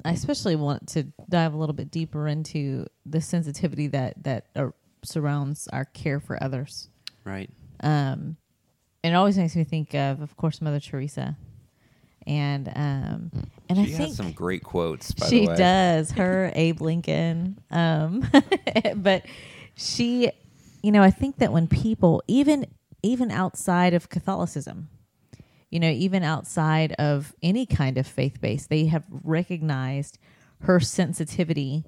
I 0.05 0.13
especially 0.13 0.55
want 0.57 0.89
to 0.91 1.05
dive 1.29 1.55
a 1.55 1.57
little 1.57 1.75
bit 1.75 1.91
deeper 1.91 2.29
into 2.29 2.87
the 3.05 3.21
sensitivity 3.21 3.89
that 3.89 4.23
that 4.23 4.47
uh, 4.55 4.69
surrounds 5.03 5.69
our 5.73 5.85
care 5.87 6.21
for 6.21 6.41
others. 6.43 6.89
right 7.25 7.51
Um, 7.81 8.37
and 9.03 9.13
it 9.13 9.15
always 9.15 9.37
makes 9.37 9.57
me 9.57 9.65
think 9.65 9.95
of, 9.95 10.21
of 10.21 10.37
course, 10.37 10.61
Mother 10.63 10.81
Teresa, 10.81 11.37
and 12.27 12.69
um, 12.69 13.31
and 13.69 13.79
I 13.79 13.85
she 13.85 13.93
think 13.93 14.15
some 14.15 14.33
great 14.33 14.63
quotes 14.63 15.13
by 15.13 15.29
she 15.29 15.41
the 15.41 15.49
way 15.49 15.57
does. 15.57 16.11
Her, 16.13 16.51
Abe 16.55 16.81
Lincoln. 16.81 17.61
Um, 17.71 18.29
but 18.97 19.25
she, 19.75 20.31
you 20.83 20.93
know, 20.93 21.03
I 21.03 21.11
think 21.11 21.39
that 21.39 21.53
when 21.53 21.67
people, 21.69 22.23
even 22.27 22.67
even 23.03 23.31
outside 23.31 23.95
of 23.95 24.09
Catholicism, 24.09 24.89
you 25.71 25.81
know, 25.81 25.91
even 25.91 26.23
outside 26.23 26.93
of 26.93 27.35
any 27.43 27.67
kind 27.67 27.99
of 27.99 28.07
faith 28.07 28.41
base, 28.41 28.67
they 28.67 28.87
have 28.87 29.05
recognized 29.11 30.19
her 30.63 30.81
sensitivity 30.81 31.85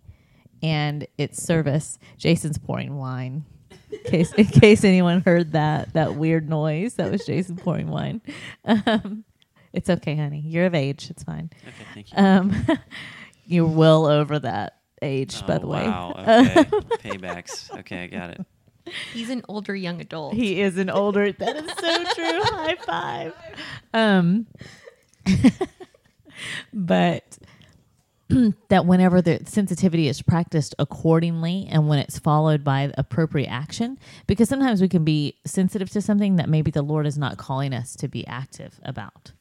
and 0.62 1.06
its 1.16 1.42
service. 1.42 1.98
Jason's 2.16 2.58
pouring 2.58 2.96
wine. 2.96 3.44
In 3.90 3.98
case, 4.04 4.32
in 4.34 4.44
case 4.46 4.84
anyone 4.84 5.22
heard 5.22 5.52
that 5.52 5.92
that 5.94 6.14
weird 6.16 6.48
noise, 6.48 6.94
that 6.94 7.10
was 7.10 7.24
Jason 7.24 7.56
pouring 7.56 7.88
wine. 7.88 8.20
Um, 8.64 9.24
it's 9.72 9.90
okay, 9.90 10.16
honey. 10.16 10.40
You're 10.46 10.66
of 10.66 10.74
age. 10.74 11.10
It's 11.10 11.22
fine. 11.24 11.50
okay 11.66 11.84
thank 11.94 12.10
you 12.12 12.18
Um, 12.18 12.66
you're 13.46 13.66
well 13.66 14.06
over 14.06 14.38
that 14.38 14.78
age, 15.02 15.46
by 15.46 15.56
Oh, 15.56 15.58
the 15.60 15.66
way. 15.66 15.82
wow 15.86 16.14
okay 16.18 16.64
paybacks 17.04 17.70
okay 17.78 18.04
i 18.04 18.06
got 18.08 18.30
it 18.30 18.40
he's 19.12 19.28
an 19.30 19.42
older 19.48 19.76
young 19.76 20.00
adult. 20.00 20.32
He 20.34 20.60
is 20.62 20.78
an 20.78 20.88
older. 20.88 21.30
That 21.30 21.56
is 21.56 21.70
so 21.78 22.04
true. 22.14 22.40
High 22.42 22.76
five. 22.86 23.34
Um, 23.92 24.46
but 26.72 27.38
that 28.68 28.86
whenever 28.86 29.20
the 29.22 29.40
sensitivity 29.46 30.08
is 30.08 30.22
practiced 30.22 30.74
accordingly 30.78 31.66
and 31.70 31.88
when 31.88 31.98
it's 31.98 32.18
followed 32.18 32.62
by 32.64 32.92
appropriate 32.96 33.48
action, 33.48 33.98
because 34.26 34.48
sometimes 34.48 34.80
we 34.80 34.88
can 34.88 35.04
be 35.04 35.36
sensitive 35.46 35.90
to 35.90 36.00
something 36.00 36.36
that 36.36 36.48
maybe 36.48 36.70
the 36.70 36.82
Lord 36.82 37.06
is 37.06 37.18
not 37.18 37.36
calling 37.38 37.72
us 37.74 37.94
to 37.96 38.08
be 38.08 38.26
active 38.26 38.78
about. 38.82 39.32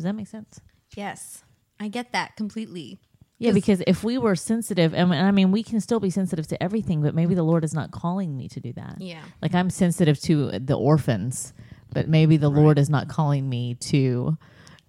Does 0.00 0.04
that 0.04 0.14
make 0.14 0.28
sense? 0.28 0.60
yes. 0.96 1.44
I 1.78 1.88
get 1.88 2.12
that 2.12 2.36
completely. 2.36 3.00
Yeah, 3.38 3.52
because 3.52 3.82
if 3.86 4.02
we 4.04 4.18
were 4.18 4.34
sensitive, 4.36 4.94
and 4.94 5.14
I 5.14 5.30
mean, 5.30 5.50
we 5.50 5.62
can 5.62 5.80
still 5.80 6.00
be 6.00 6.10
sensitive 6.10 6.46
to 6.48 6.62
everything, 6.62 7.02
but 7.02 7.14
maybe 7.14 7.34
the 7.34 7.42
Lord 7.42 7.64
is 7.64 7.72
not 7.74 7.90
calling 7.90 8.34
me 8.36 8.48
to 8.48 8.60
do 8.60 8.72
that. 8.74 8.96
Yeah. 8.98 9.22
Like 9.42 9.54
I'm 9.54 9.68
sensitive 9.70 10.18
to 10.22 10.58
the 10.58 10.74
orphans, 10.74 11.52
but 11.92 12.06
maybe 12.08 12.36
the 12.38 12.50
Lord 12.50 12.78
is 12.78 12.90
not 12.90 13.08
calling 13.08 13.48
me 13.48 13.74
to 13.76 14.36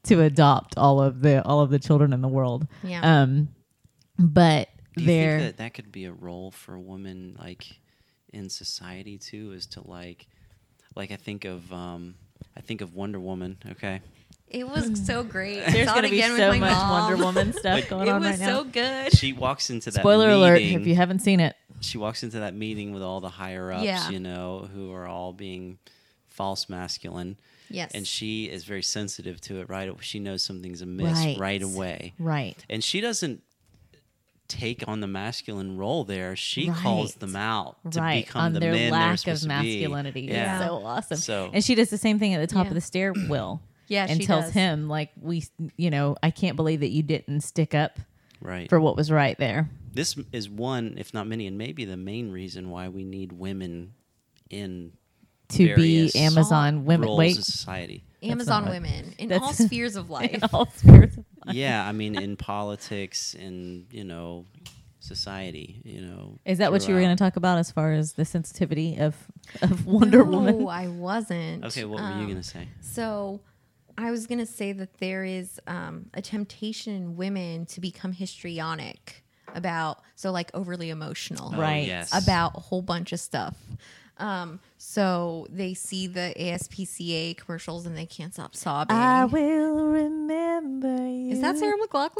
to 0.03 0.21
adopt 0.21 0.77
all 0.77 1.01
of 1.01 1.21
the 1.21 1.43
all 1.45 1.59
of 1.61 1.69
the 1.69 1.79
children 1.79 2.11
in 2.13 2.21
the 2.21 2.27
world. 2.27 2.67
Yeah. 2.83 3.21
Um, 3.21 3.49
but 4.17 4.69
Do 4.95 5.03
you 5.03 5.07
there, 5.07 5.39
think 5.39 5.51
that 5.51 5.63
that 5.63 5.73
could 5.73 5.91
be 5.91 6.05
a 6.05 6.13
role 6.13 6.51
for 6.51 6.75
a 6.75 6.81
woman, 6.81 7.37
like 7.39 7.65
in 8.33 8.49
society 8.49 9.17
too? 9.17 9.53
Is 9.53 9.65
to 9.67 9.87
like, 9.87 10.27
like 10.95 11.11
I 11.11 11.15
think 11.15 11.45
of, 11.45 11.71
um, 11.71 12.15
I 12.57 12.61
think 12.61 12.81
of 12.81 12.95
Wonder 12.95 13.19
Woman. 13.19 13.57
Okay, 13.71 14.01
It 14.51 14.67
was 14.67 14.87
hmm. 14.87 14.95
so 14.95 15.23
great. 15.23 15.65
there's 15.67 15.89
going 15.89 16.03
to 16.03 16.09
be 16.09 16.21
again 16.21 16.35
so 16.37 16.49
much 16.59 16.71
mom. 16.71 16.89
Wonder 16.89 17.23
Woman 17.23 17.53
stuff 17.57 17.87
going 17.89 18.09
on 18.09 18.21
right 18.21 18.37
now. 18.39 18.49
It 18.49 18.51
on 18.51 18.65
was 18.65 18.75
right 18.75 19.03
so 19.05 19.09
good. 19.11 19.17
she 19.17 19.33
walks 19.33 19.69
into 19.69 19.91
that 19.91 20.01
Spoiler 20.01 20.29
alert! 20.29 20.61
If 20.61 20.85
you 20.85 20.95
haven't 20.95 21.19
seen 21.19 21.39
it, 21.39 21.55
she 21.79 21.97
walks 21.97 22.23
into 22.23 22.39
that 22.39 22.53
meeting 22.53 22.93
with 22.93 23.01
all 23.01 23.21
the 23.21 23.29
higher 23.29 23.71
ups, 23.71 23.83
Yeah. 23.83 24.09
you 24.09 24.19
know, 24.19 24.69
who 24.73 24.93
are 24.93 25.07
all 25.07 25.33
being 25.33 25.79
false 26.27 26.69
masculine. 26.69 27.37
Yes. 27.69 27.91
And 27.93 28.05
she 28.05 28.45
is 28.45 28.65
very 28.65 28.83
sensitive 28.83 29.39
to 29.41 29.61
it, 29.61 29.69
right? 29.69 29.89
She 30.01 30.19
knows 30.19 30.43
something's 30.43 30.81
amiss 30.81 31.17
Right. 31.17 31.37
right, 31.39 31.61
away. 31.61 32.13
right? 32.19 32.57
And 32.69 32.83
she 32.83 32.99
doesn't 32.99 33.41
take 34.49 34.83
on 34.85 34.99
the 34.99 35.07
masculine 35.07 35.77
role 35.77 36.03
there. 36.03 36.35
She 36.35 36.67
calls 36.67 37.15
them 37.15 37.37
out 37.37 37.77
to 37.91 38.01
right 38.01 38.25
become 38.25 38.41
on 38.41 38.53
the 38.53 38.59
their 38.59 38.73
men 38.73 38.91
they're 38.91 38.99
lack 38.99 39.13
of 39.13 39.19
supposed 39.19 39.43
to 39.43 39.47
be. 39.47 39.53
masculinity. 39.53 40.21
Yeah. 40.23 40.57
It's 40.57 40.65
so 40.65 40.85
awesome. 40.85 41.17
So- 41.17 41.49
and 41.53 41.63
she 41.63 41.75
does 41.75 41.89
the 41.89 41.97
same 41.97 42.19
thing 42.19 42.33
at 42.33 42.41
the 42.41 42.53
top 42.53 42.65
Yeah. 42.65 42.71
of 42.71 42.75
the 42.75 42.81
stairwell. 42.81 43.61
Yeah, 43.91 44.05
and 44.09 44.19
she 44.21 44.25
tells 44.25 44.45
does. 44.45 44.53
him 44.53 44.87
like 44.87 45.11
we, 45.21 45.43
you 45.75 45.89
know, 45.89 46.15
I 46.23 46.31
can't 46.31 46.55
believe 46.55 46.79
that 46.79 46.89
you 46.91 47.03
didn't 47.03 47.41
stick 47.41 47.75
up 47.75 47.99
Right. 48.39 48.69
for 48.69 48.79
what 48.79 48.95
was 48.95 49.11
right 49.11 49.37
there. 49.37 49.69
this 49.93 50.15
is 50.31 50.49
one, 50.49 50.95
if 50.97 51.13
not 51.13 51.27
many, 51.27 51.45
and 51.47 51.57
maybe 51.57 51.83
the 51.85 51.97
main 51.97 52.31
reason 52.31 52.69
why 52.69 52.87
we 52.87 53.03
need 53.03 53.31
women 53.33 53.93
in 54.49 54.93
To 55.49 55.75
be 55.75 56.09
Amazon 56.15 56.85
women. 56.85 57.07
roles 57.09 57.17
Wait, 57.19 57.35
in 57.35 57.43
society. 57.43 58.03
Amazon 58.23 58.69
women 58.69 59.13
in 59.17 59.33
all 59.33 59.51
spheres 59.67 59.95
of 59.97 60.09
life. 60.09 60.33
in 60.35 60.43
all 60.53 60.67
spheres 60.67 61.17
of 61.17 61.25
life. 61.45 61.55
yeah, 61.55 61.85
I 61.85 61.91
mean, 61.91 62.15
in 62.15 62.37
politics, 62.37 63.33
in 63.33 63.87
you 63.91 64.03
know, 64.05 64.45
society, 64.99 65.81
you 65.83 66.01
know. 66.01 66.39
Is 66.45 66.59
that 66.59 66.71
what 66.71 66.87
you 66.87 66.93
were 66.93 67.01
going 67.01 67.15
to 67.15 67.21
talk 67.21 67.35
about 67.35 67.57
as 67.57 67.71
far 67.71 67.91
as 67.93 68.13
the 68.13 68.25
sensitivity 68.25 68.97
of 68.97 69.15
of 69.61 69.85
Wonder 69.99 70.19
no, 70.23 70.31
Woman? 70.31 70.67
I 70.67 70.87
wasn't. 70.87 71.65
Okay, 71.65 71.83
what 71.85 72.01
were 72.01 72.07
you 72.09 72.13
Um, 72.23 72.27
gonna 72.27 72.43
say? 72.43 72.67
So, 72.81 73.41
I 73.97 74.11
was 74.11 74.27
gonna 74.27 74.45
say 74.45 74.71
that 74.73 74.97
there 74.99 75.23
is 75.23 75.59
um, 75.67 76.09
a 76.13 76.21
temptation 76.21 76.93
in 76.95 77.15
women 77.17 77.65
to 77.67 77.81
become 77.81 78.13
histrionic. 78.13 79.23
about 79.53 79.99
so 80.15 80.31
like 80.31 80.49
overly 80.53 80.89
emotional, 80.89 81.51
Oh, 81.53 81.59
Right. 81.59 81.85
yes. 81.85 82.09
about 82.15 82.55
a 82.55 82.61
whole 82.61 82.81
bunch 82.81 83.11
of 83.11 83.19
stuff. 83.19 83.55
Um, 84.17 84.59
so 84.77 85.45
they 85.49 85.73
see 85.73 86.07
the 86.07 86.33
ASPCA 86.39 87.35
commercials 87.35 87.85
and 87.85 87.97
they 87.97 88.05
can't 88.05 88.33
stop 88.33 88.55
sobbing. 88.55 88.95
I 88.95 89.25
will 89.25 89.87
remember 89.87 91.05
you. 91.07 91.31
Is 91.31 91.41
that 91.41 91.57
Sarah 91.57 91.75
McLachlan? 91.85 92.11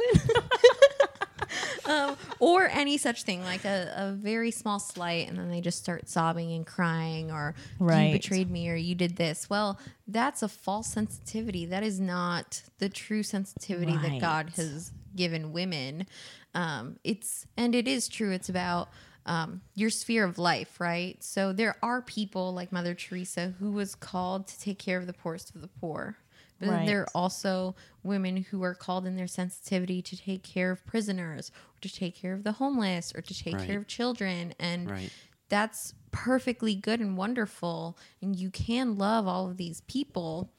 Um, 1.85 2.15
or 2.39 2.67
any 2.67 2.97
such 2.97 3.23
thing, 3.23 3.43
like 3.43 3.65
a, 3.65 3.93
a 3.95 4.11
very 4.13 4.51
small 4.51 4.79
slight, 4.79 5.27
and 5.29 5.37
then 5.37 5.49
they 5.49 5.61
just 5.61 5.79
start 5.79 6.07
sobbing 6.09 6.51
and 6.53 6.65
crying, 6.65 7.31
or 7.31 7.55
Right. 7.79 8.07
you 8.07 8.11
betrayed 8.13 8.49
me, 8.51 8.69
or 8.69 8.75
you 8.75 8.95
did 8.95 9.15
this. 9.17 9.49
Well, 9.49 9.79
that's 10.07 10.43
a 10.43 10.47
false 10.47 10.87
sensitivity. 10.87 11.65
That 11.65 11.83
is 11.83 11.99
not 11.99 12.61
the 12.79 12.89
true 12.89 13.23
sensitivity 13.23 13.95
that 13.97 14.19
God 14.19 14.51
has 14.55 14.91
given 15.15 15.51
women. 15.53 16.05
Um, 16.53 16.97
it's 17.03 17.45
and 17.57 17.73
it 17.75 17.87
is 17.87 18.07
true. 18.07 18.31
It's 18.31 18.49
about 18.49 18.89
um, 19.25 19.61
your 19.75 19.89
sphere 19.89 20.25
of 20.25 20.37
life, 20.39 20.79
right? 20.79 21.23
So 21.23 21.53
there 21.53 21.75
are 21.83 22.01
people 22.01 22.53
like 22.53 22.71
Mother 22.71 22.93
Teresa 22.95 23.53
who 23.59 23.71
was 23.71 23.93
called 23.95 24.47
to 24.47 24.59
take 24.59 24.79
care 24.79 24.97
of 24.97 25.07
the 25.07 25.13
poorest 25.13 25.53
of 25.55 25.61
the 25.61 25.67
poor. 25.67 26.17
But 26.61 26.69
then 26.69 26.85
there 26.85 27.01
are 27.01 27.09
also 27.15 27.75
women 28.03 28.37
who 28.37 28.63
are 28.63 28.75
called 28.75 29.05
in 29.05 29.15
their 29.15 29.27
sensitivity 29.27 30.01
to 30.01 30.17
take 30.17 30.43
care 30.43 30.71
of 30.71 30.85
prisoners, 30.85 31.51
or 31.75 31.79
to 31.81 31.93
take 31.93 32.15
care 32.15 32.33
of 32.33 32.43
the 32.43 32.53
homeless, 32.53 33.13
or 33.15 33.21
to 33.21 33.33
take 33.33 33.55
Right. 33.55 33.67
care 33.67 33.77
of 33.79 33.87
children. 33.87 34.53
And 34.59 34.89
Right. 34.89 35.11
that's 35.49 35.93
perfectly 36.11 36.75
good 36.75 36.99
and 36.99 37.17
wonderful. 37.17 37.97
And 38.21 38.35
you 38.35 38.49
can 38.49 38.97
love 38.97 39.27
all 39.27 39.49
of 39.49 39.57
these 39.57 39.81
people. 39.81 40.51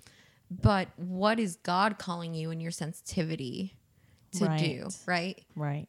But 0.51 0.89
what 0.97 1.41
is 1.41 1.57
God 1.57 1.99
calling 1.99 2.35
you 2.35 2.51
in 2.51 2.61
your 2.61 2.71
sensitivity 2.71 3.79
to 4.33 4.49
do, 4.49 4.89
Right. 5.07 5.07
right? 5.07 5.45
Right. 5.57 5.89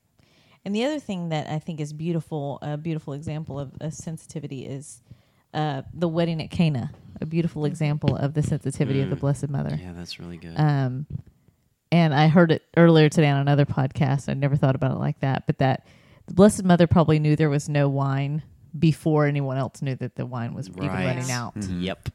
And 0.65 0.73
the 0.73 0.85
other 0.85 0.99
thing 0.99 1.29
that 1.29 1.49
I 1.49 1.59
think 1.59 1.81
is 1.81 1.91
beautiful, 1.91 2.59
a 2.61 2.77
beautiful 2.77 3.11
example 3.13 3.59
of 3.59 3.73
a 3.81 3.91
sensitivity 3.91 4.65
is 4.65 5.01
uh, 5.53 5.83
the 5.93 6.07
wedding 6.07 6.41
at 6.41 6.49
Cana. 6.51 6.91
A 7.21 7.25
beautiful 7.25 7.65
example 7.65 8.15
of 8.17 8.33
the 8.33 8.43
sensitivity 8.43 9.01
of 9.01 9.09
the 9.09 9.15
Blessed 9.15 9.49
Mother. 9.49 9.77
Yeah, 9.81 9.93
that's 9.95 10.19
really 10.19 10.35
good. 10.37 10.55
Um, 10.57 11.05
and 11.91 12.13
I 12.13 12.27
heard 12.27 12.51
it 12.51 12.63
earlier 12.75 13.07
today 13.07 13.29
on 13.29 13.39
another 13.39 13.65
podcast. 13.65 14.27
I 14.27 14.33
never 14.33 14.55
thought 14.57 14.75
about 14.75 14.91
it 14.91 14.97
like 14.99 15.19
that, 15.21 15.45
but 15.45 15.59
that 15.59 15.85
the 16.27 16.33
Blessed 16.33 16.63
Mother 16.65 16.87
probably 16.87 17.19
knew 17.19 17.35
there 17.35 17.49
was 17.51 17.69
no 17.69 17.87
wine 17.87 18.43
before 18.77 19.25
anyone 19.27 19.57
else 19.57 19.81
knew 19.81 19.95
that 19.95 20.15
the 20.15 20.25
wine 20.25 20.53
was 20.53 20.67
even 20.69 20.87
running 20.87 21.29
out. 21.31 21.53
Yep. 21.55 22.09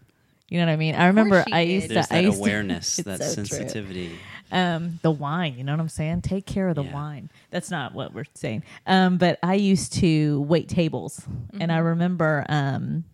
You 0.50 0.58
know 0.58 0.66
what 0.66 0.72
I 0.72 0.76
mean? 0.76 0.94
I 0.94 1.06
remember 1.06 1.44
she 1.46 1.52
I 1.52 1.64
did. 1.64 1.72
used 1.72 1.88
There's 1.90 2.08
to. 2.08 2.14
I 2.14 2.18
used 2.20 2.38
to- 2.38 2.42
awareness, 2.42 2.98
It's 2.98 3.06
that 3.06 3.22
so 3.22 3.44
sensitivity. 3.44 4.10
um, 4.50 4.98
the 5.02 5.10
wine. 5.10 5.54
You 5.56 5.64
know 5.64 5.72
what 5.72 5.80
I'm 5.80 5.88
saying? 5.88 6.22
Take 6.22 6.44
care 6.46 6.68
of 6.68 6.74
the 6.74 6.84
Yeah. 6.84 6.92
wine. 6.94 7.30
That's 7.50 7.70
not 7.70 7.94
what 7.94 8.12
we're 8.12 8.24
saying. 8.34 8.64
Um, 8.86 9.16
but 9.18 9.38
I 9.42 9.54
used 9.54 9.92
to 9.94 10.40
wait 10.42 10.68
tables, 10.68 11.22
and 11.60 11.70
I 11.70 11.78
remember 11.78 12.44
um, 12.48 13.04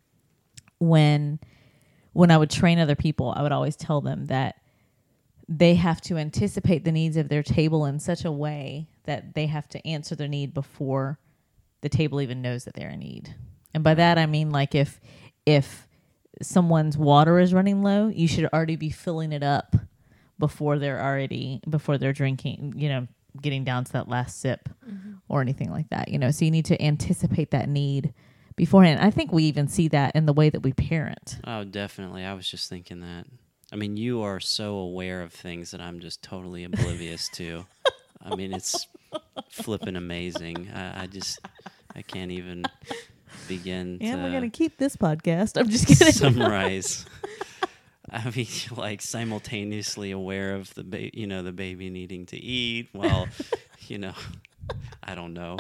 when 0.79 1.41
when 2.13 2.31
I 2.31 2.37
would 2.37 2.51
train 2.51 2.79
other 2.79 2.95
people, 2.95 3.35
I 3.37 3.43
would 3.43 3.53
always 3.53 3.75
tell 3.75 4.01
them 4.01 4.27
that 4.27 4.61
they 5.49 5.75
have 5.75 6.01
to 6.03 6.17
anticipate 6.17 6.85
the 6.85 6.93
needs 6.93 7.17
of 7.17 7.29
their 7.29 7.43
table 7.43 7.85
in 7.87 7.99
such 7.99 8.25
a 8.25 8.33
way 8.33 8.89
that 9.05 9.35
they 9.35 9.47
have 9.47 9.69
to 9.71 9.87
answer 9.87 10.15
their 10.15 10.29
need 10.29 10.55
before 10.55 11.19
the 11.81 11.89
table 11.89 12.21
even 12.21 12.41
knows 12.41 12.65
that 12.65 12.75
they're 12.75 12.91
in 12.91 13.01
need. 13.01 13.35
And 13.75 13.83
by 13.85 13.95
that 13.95 14.17
I 14.17 14.27
mean 14.27 14.51
like 14.51 14.75
if 14.75 15.01
if 15.45 15.87
someone's 16.43 16.97
water 16.97 17.39
is 17.39 17.53
running 17.53 17.83
low, 17.83 18.09
you 18.09 18.27
should 18.27 18.47
already 18.47 18.77
be 18.77 18.91
filling 18.91 19.33
it 19.33 19.43
up 19.43 19.77
before 20.39 20.79
they're 20.79 21.03
already 21.03 21.61
before 21.69 21.99
they're 21.99 22.13
drinking, 22.13 22.75
you 22.77 22.89
know, 22.89 23.07
getting 23.41 23.65
down 23.65 23.85
to 23.85 23.93
that 23.93 24.09
last 24.09 24.41
sip 24.41 24.69
mm-hmm. 24.89 25.15
or 25.29 25.41
anything 25.41 25.71
like 25.71 25.89
that, 25.91 26.09
you 26.09 26.19
know. 26.19 26.31
So 26.31 26.45
you 26.45 26.51
need 26.51 26.65
to 26.67 26.83
anticipate 26.83 27.51
that 27.51 27.69
need 27.69 28.15
beforehand. 28.57 29.01
I 29.01 29.11
think 29.11 29.33
we 29.33 29.45
even 29.45 29.69
see 29.69 29.89
that 29.89 30.15
in 30.15 30.27
the 30.27 30.33
way 30.33 30.51
that 30.51 30.61
we 30.61 30.73
parent. 30.73 31.39
Oh, 31.45 31.65
definitely. 31.65 32.25
I 32.25 32.35
was 32.35 32.49
just 32.49 32.69
thinking 32.69 33.01
that. 33.01 33.27
I 33.73 33.77
mean, 33.77 33.97
you 33.97 34.23
are 34.23 34.41
so 34.41 34.77
aware 34.77 35.23
of 35.23 35.33
things 35.33 35.71
that 35.73 35.81
I'm 35.81 36.01
just 36.01 36.23
totally 36.23 36.65
oblivious 36.65 37.29
to. 37.31 37.67
I 38.23 38.35
mean, 38.37 38.53
it's 38.53 38.87
flipping 39.51 39.97
amazing. 39.97 40.71
I, 40.73 41.03
I 41.03 41.07
just, 41.07 41.41
I 41.95 42.03
can't 42.03 42.31
even 42.31 42.65
begin 43.49 43.99
And 44.01 44.19
to 44.21 44.23
we're 44.25 44.33
gonna 44.33 44.51
keep 44.51 44.77
this 44.79 44.97
podcast. 44.97 45.59
I'm 45.59 45.69
just 45.69 45.87
kidding. 45.87 46.13
summarize. 46.13 47.05
I 48.11 48.31
mean, 48.31 48.47
like 48.77 49.03
simultaneously 49.03 50.13
aware 50.13 50.55
of 50.55 50.73
the 50.75 50.85
ba- 50.85 51.17
you 51.17 51.27
know 51.27 51.43
the 51.43 51.53
baby 51.53 51.91
needing 51.91 52.27
to 52.27 52.37
eat 52.37 52.89
while, 52.93 53.29
you 53.89 53.99
know, 53.99 54.13
I 55.03 55.15
don't 55.15 55.35
know, 55.35 55.59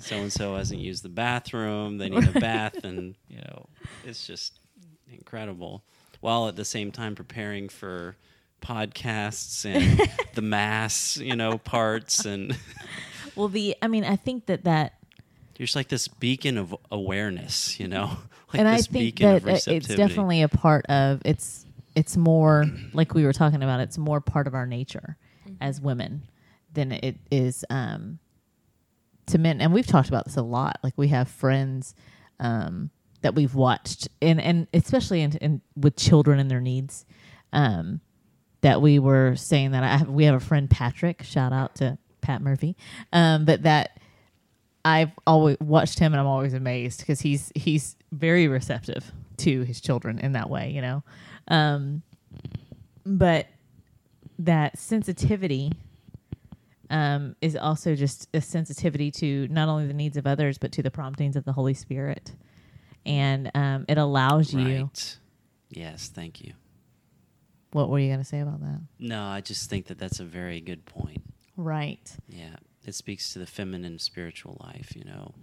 so 0.00 0.16
and 0.16 0.32
so 0.32 0.56
hasn't 0.56 0.80
used 0.80 1.02
the 1.02 1.08
bathroom. 1.08 1.98
They 1.98 2.08
need 2.08 2.28
a 2.34 2.40
bath, 2.40 2.84
and 2.84 3.14
you 3.28 3.38
know, 3.38 3.66
it's 4.04 4.26
just 4.26 4.58
incredible. 5.12 5.82
While 6.20 6.48
at 6.48 6.56
the 6.56 6.64
same 6.64 6.90
time 6.90 7.14
preparing 7.14 7.68
for 7.68 8.16
podcasts 8.62 9.64
and 9.64 10.10
the 10.34 10.42
mass, 10.42 11.16
you 11.16 11.36
know, 11.36 11.58
parts, 11.58 12.24
and 12.24 12.56
well, 13.36 13.48
the 13.48 13.76
I 13.82 13.88
mean, 13.88 14.04
I 14.04 14.16
think 14.16 14.46
that 14.46 14.64
that 14.64 14.94
you're 15.56 15.66
just 15.66 15.76
like 15.76 15.88
this 15.88 16.08
beacon 16.08 16.58
of 16.58 16.74
awareness, 16.90 17.78
you 17.78 17.88
know, 17.88 18.16
like 18.52 18.60
and 18.60 18.68
I 18.68 18.76
this 18.76 18.86
think 18.86 19.16
beacon 19.16 19.26
that 19.26 19.42
of 19.42 19.48
uh, 19.48 19.72
it's 19.72 19.88
definitely 19.88 20.42
a 20.42 20.48
part 20.48 20.86
of 20.86 21.22
it's 21.24 21.66
it's 21.94 22.16
more 22.16 22.66
like 22.92 23.14
we 23.14 23.24
were 23.24 23.32
talking 23.32 23.62
about. 23.62 23.80
It's 23.80 23.98
more 23.98 24.20
part 24.20 24.46
of 24.46 24.54
our 24.54 24.66
nature 24.66 25.16
as 25.60 25.80
women 25.80 26.22
than 26.72 26.92
it 26.92 27.16
is 27.30 27.64
um, 27.70 28.18
to 29.26 29.38
men. 29.38 29.60
And 29.60 29.72
we've 29.72 29.86
talked 29.86 30.08
about 30.08 30.24
this 30.24 30.36
a 30.36 30.42
lot. 30.42 30.78
Like 30.82 30.94
we 30.96 31.08
have 31.08 31.28
friends 31.28 31.94
um, 32.40 32.90
that 33.22 33.34
we've 33.34 33.54
watched, 33.54 34.08
and 34.20 34.40
and 34.40 34.66
especially 34.74 35.22
in, 35.22 35.32
in 35.38 35.60
with 35.76 35.96
children 35.96 36.38
and 36.38 36.50
their 36.50 36.60
needs. 36.60 37.04
Um, 37.52 38.00
that 38.62 38.80
we 38.80 38.98
were 38.98 39.36
saying 39.36 39.72
that 39.72 39.84
I 39.84 39.98
have, 39.98 40.08
we 40.08 40.24
have 40.24 40.34
a 40.34 40.40
friend 40.40 40.70
Patrick. 40.70 41.22
Shout 41.22 41.52
out 41.52 41.74
to 41.76 41.98
Pat 42.22 42.40
Murphy. 42.40 42.76
Um, 43.12 43.44
but 43.44 43.62
that 43.64 44.00
I've 44.84 45.12
always 45.26 45.58
watched 45.60 45.98
him 45.98 46.12
and 46.12 46.20
I'm 46.20 46.26
always 46.26 46.54
amazed 46.54 47.00
because 47.00 47.20
he's 47.20 47.52
he's 47.54 47.96
very 48.10 48.48
receptive 48.48 49.12
to 49.38 49.62
his 49.62 49.80
children 49.80 50.18
in 50.18 50.32
that 50.32 50.48
way, 50.50 50.70
you 50.70 50.80
know. 50.80 51.04
Um, 51.48 52.02
but 53.04 53.46
that 54.38 54.78
sensitivity 54.78 55.72
um, 56.90 57.36
is 57.40 57.56
also 57.56 57.94
just 57.94 58.28
a 58.34 58.40
sensitivity 58.40 59.10
to 59.12 59.48
not 59.48 59.68
only 59.68 59.86
the 59.86 59.94
needs 59.94 60.16
of 60.16 60.26
others 60.26 60.58
but 60.58 60.72
to 60.72 60.82
the 60.82 60.90
promptings 60.90 61.36
of 61.36 61.44
the 61.44 61.52
Holy 61.52 61.74
Spirit, 61.74 62.32
and 63.06 63.50
um, 63.54 63.84
it 63.88 63.98
allows 63.98 64.52
you. 64.52 64.82
Right. 64.82 65.18
Yes, 65.70 66.08
thank 66.08 66.40
you. 66.40 66.52
What 67.72 67.88
were 67.88 67.98
you 67.98 68.08
going 68.08 68.20
to 68.20 68.24
say 68.24 68.40
about 68.40 68.60
that? 68.60 68.80
No, 68.98 69.24
I 69.24 69.40
just 69.40 69.68
think 69.68 69.86
that 69.86 69.98
that's 69.98 70.20
a 70.20 70.24
very 70.24 70.60
good 70.60 70.86
point. 70.86 71.22
Right. 71.56 72.16
Yeah, 72.28 72.56
it 72.84 72.94
speaks 72.94 73.32
to 73.32 73.40
the 73.40 73.46
feminine 73.46 73.98
spiritual 73.98 74.56
life, 74.60 74.94
you 74.94 75.04
know, 75.04 75.34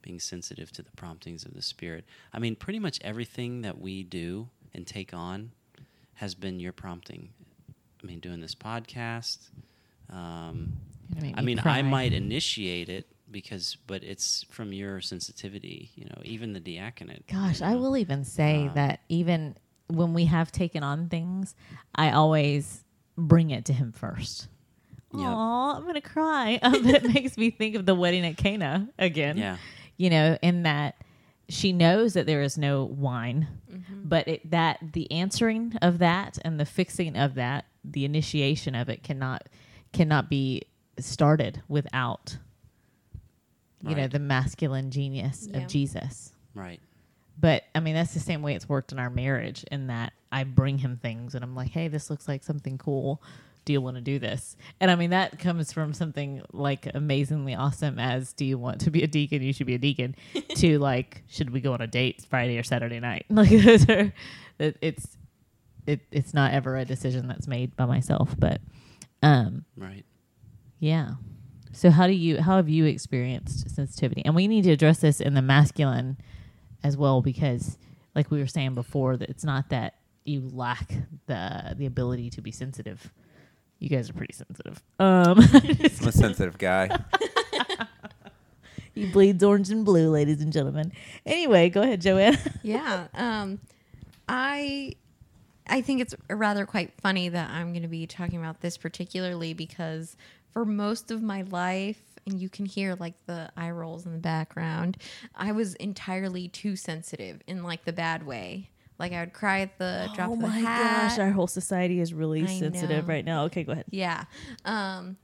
being 0.00 0.18
sensitive 0.20 0.72
to 0.72 0.82
the 0.82 0.90
promptings 0.92 1.44
of 1.44 1.54
the 1.54 1.62
spirit. 1.62 2.04
I 2.32 2.38
mean, 2.38 2.56
pretty 2.56 2.78
much 2.78 2.98
everything 3.02 3.62
that 3.62 3.78
we 3.78 4.02
do 4.02 4.48
and 4.72 4.86
take 4.86 5.12
on 5.12 5.52
has 6.14 6.34
been 6.34 6.58
your 6.58 6.72
prompting. 6.72 7.30
I 8.02 8.06
mean, 8.06 8.20
doing 8.20 8.40
this 8.40 8.54
podcast. 8.54 9.50
Um, 10.10 10.72
You're 11.08 11.14
gonna 11.16 11.26
make 11.26 11.38
I 11.38 11.42
mean, 11.42 11.58
cry. 11.58 11.78
I 11.78 11.82
might 11.82 12.12
initiate 12.12 12.88
it 12.88 13.06
because, 13.30 13.76
but 13.86 14.02
it's 14.02 14.44
from 14.50 14.72
your 14.72 15.00
sensitivity, 15.00 15.90
you 15.94 16.04
know, 16.06 16.20
even 16.24 16.52
the 16.52 16.60
diaconate. 16.60 17.26
Gosh, 17.26 17.60
you 17.60 17.66
I 17.66 17.74
will 17.76 17.96
even 17.96 18.24
say 18.24 18.68
Um, 18.68 18.74
that 18.74 19.00
even 19.08 19.56
when 19.88 20.14
we 20.14 20.26
have 20.26 20.50
taken 20.52 20.82
on 20.82 21.08
things, 21.08 21.54
I 21.94 22.10
always 22.10 22.84
bring 23.16 23.50
it 23.50 23.64
to 23.66 23.72
him 23.72 23.92
first. 23.92 24.48
Yep. 25.14 25.26
Aw, 25.26 25.76
I'm 25.76 25.86
gonna 25.86 26.00
cry. 26.00 26.58
Um, 26.62 26.82
but 26.84 26.94
it 26.96 27.14
makes 27.14 27.36
me 27.38 27.50
think 27.50 27.74
of 27.76 27.86
the 27.86 27.94
wedding 27.94 28.26
at 28.26 28.36
Cana 28.36 28.88
again. 28.98 29.36
Yeah. 29.38 29.56
You 29.96 30.10
know, 30.10 30.38
in 30.42 30.62
that 30.64 30.96
she 31.48 31.72
knows 31.72 32.12
that 32.12 32.26
there 32.26 32.42
is 32.42 32.58
no 32.58 32.84
wine, 32.84 33.48
but 34.04 34.28
it, 34.28 34.50
that 34.50 34.78
the 34.92 35.10
answering 35.10 35.74
of 35.80 35.98
that 35.98 36.38
and 36.44 36.60
the 36.60 36.66
fixing 36.66 37.16
of 37.16 37.34
that, 37.36 37.64
the 37.82 38.04
initiation 38.04 38.74
of 38.74 38.90
it 38.90 39.02
cannot 39.02 39.48
cannot 39.98 40.30
be 40.30 40.62
started 40.98 41.60
without 41.68 42.36
you 43.86 43.94
know 43.94 44.08
the 44.08 44.18
masculine 44.18 44.90
genius 44.90 45.46
Yeah. 45.50 45.58
of 45.58 45.68
Jesus. 45.68 46.32
Right. 46.54 46.80
But 47.40 47.62
I 47.74 47.80
mean, 47.80 47.94
that's 47.94 48.14
the 48.14 48.20
same 48.20 48.42
way 48.42 48.54
it's 48.54 48.68
worked 48.68 48.90
in 48.92 48.98
our 48.98 49.10
marriage. 49.10 49.64
In 49.70 49.86
that 49.88 50.12
I 50.32 50.44
bring 50.44 50.78
him 50.78 50.96
things, 51.00 51.34
and 51.34 51.44
I'm 51.44 51.54
like, 51.54 51.70
"Hey, 51.70 51.88
this 51.88 52.10
looks 52.10 52.26
like 52.28 52.42
something 52.42 52.78
cool. 52.78 53.22
Do 53.64 53.72
you 53.72 53.80
want 53.80 53.96
to 53.96 54.00
do 54.00 54.18
this?" 54.18 54.56
And 54.80 54.90
I 54.90 54.96
mean, 54.96 55.10
that 55.10 55.38
comes 55.38 55.72
from 55.72 55.92
something 55.92 56.42
like 56.52 56.88
amazingly 56.94 57.54
awesome 57.54 57.98
as, 58.00 58.32
"Do 58.32 58.44
you 58.44 58.58
want 58.58 58.80
to 58.82 58.90
be 58.90 59.02
a 59.04 59.06
deacon? 59.06 59.42
You 59.42 59.52
should 59.52 59.66
be 59.68 59.74
a 59.76 59.78
deacon." 59.78 60.16
to 60.56 60.78
like, 60.80 61.22
"Should 61.28 61.50
we 61.50 61.60
go 61.60 61.72
on 61.74 61.80
a 61.80 61.86
date 61.86 62.26
Friday 62.28 62.58
or 62.58 62.62
Saturday 62.64 62.98
night?" 63.00 63.26
Like 63.30 63.50
those 63.50 63.88
are, 63.88 64.12
it, 64.58 64.76
it's, 64.80 65.16
it, 65.86 66.00
it's 66.10 66.34
not 66.34 66.52
ever 66.52 66.76
a 66.76 66.84
decision 66.84 67.28
that's 67.28 67.46
made 67.46 67.76
by 67.76 67.84
myself, 67.86 68.34
but, 68.38 68.60
um, 69.22 69.64
Right. 69.76 70.04
yeah. 70.78 71.12
So 71.72 71.90
how 71.90 72.06
do 72.06 72.12
you 72.12 72.40
how 72.40 72.56
have 72.56 72.68
you 72.68 72.86
experienced 72.86 73.70
sensitivity? 73.74 74.22
And 74.24 74.34
we 74.34 74.48
need 74.48 74.62
to 74.64 74.70
address 74.72 74.98
this 75.00 75.20
in 75.20 75.34
the 75.34 75.42
masculine 75.42 76.16
as 76.82 76.96
well 76.96 77.20
because 77.22 77.78
like 78.14 78.30
we 78.30 78.38
were 78.40 78.46
saying 78.46 78.74
before 78.74 79.16
that 79.16 79.28
it's 79.28 79.44
not 79.44 79.68
that 79.68 79.94
you 80.24 80.48
lack 80.52 80.92
the 81.26 81.74
the 81.76 81.86
ability 81.86 82.30
to 82.30 82.40
be 82.40 82.50
sensitive. 82.50 83.12
You 83.78 83.88
guys 83.88 84.10
are 84.10 84.14
pretty 84.14 84.32
sensitive. 84.34 84.82
Um 84.98 85.38
I'm 85.52 86.08
a 86.08 86.12
sensitive 86.12 86.58
guy. 86.58 86.88
he 88.94 89.06
bleeds 89.06 89.42
orange 89.44 89.70
and 89.70 89.84
blue, 89.84 90.10
ladies 90.10 90.40
and 90.40 90.52
gentlemen. 90.52 90.92
Anyway, 91.24 91.68
go 91.68 91.82
ahead, 91.82 92.00
Joanne. 92.00 92.38
yeah 92.62 93.06
um 93.14 93.60
i 94.28 94.92
i 95.68 95.80
think 95.80 96.00
it's 96.00 96.14
rather 96.30 96.64
quite 96.66 96.92
funny 97.00 97.28
that 97.28 97.50
i'm 97.50 97.72
going 97.72 97.82
to 97.82 97.88
be 97.88 98.06
talking 98.06 98.38
about 98.38 98.60
this 98.60 98.76
particularly 98.76 99.52
because 99.54 100.16
for 100.52 100.64
most 100.64 101.10
of 101.10 101.22
my 101.22 101.42
life 101.42 102.00
and 102.26 102.40
you 102.40 102.48
can 102.48 102.66
hear 102.66 102.94
like 102.98 103.14
the 103.26 103.50
eye 103.56 103.70
rolls 103.70 104.04
in 104.06 104.12
the 104.12 104.18
background 104.18 104.96
i 105.34 105.52
was 105.52 105.74
entirely 105.76 106.48
too 106.48 106.76
sensitive 106.76 107.40
in 107.46 107.62
like 107.62 107.84
the 107.84 107.92
bad 107.92 108.24
way 108.26 108.68
like 108.98 109.12
i 109.12 109.20
would 109.20 109.32
cry 109.32 109.60
at 109.60 109.78
the 109.78 110.10
drop 110.14 110.30
of 110.32 110.40
a 110.42 110.48
hat 110.48 110.80
Oh 110.80 110.84
my 110.84 111.08
gosh, 111.08 111.18
our 111.18 111.30
whole 111.30 111.46
society 111.46 112.00
is 112.00 112.12
really 112.12 112.42
I 112.42 112.46
sensitive 112.46 113.06
know. 113.06 113.12
right 113.14 113.24
now. 113.24 113.44
Okay, 113.44 113.62
go 113.64 113.72
ahead. 113.72 113.84
yeah. 113.90 114.24
Um, 114.64 115.16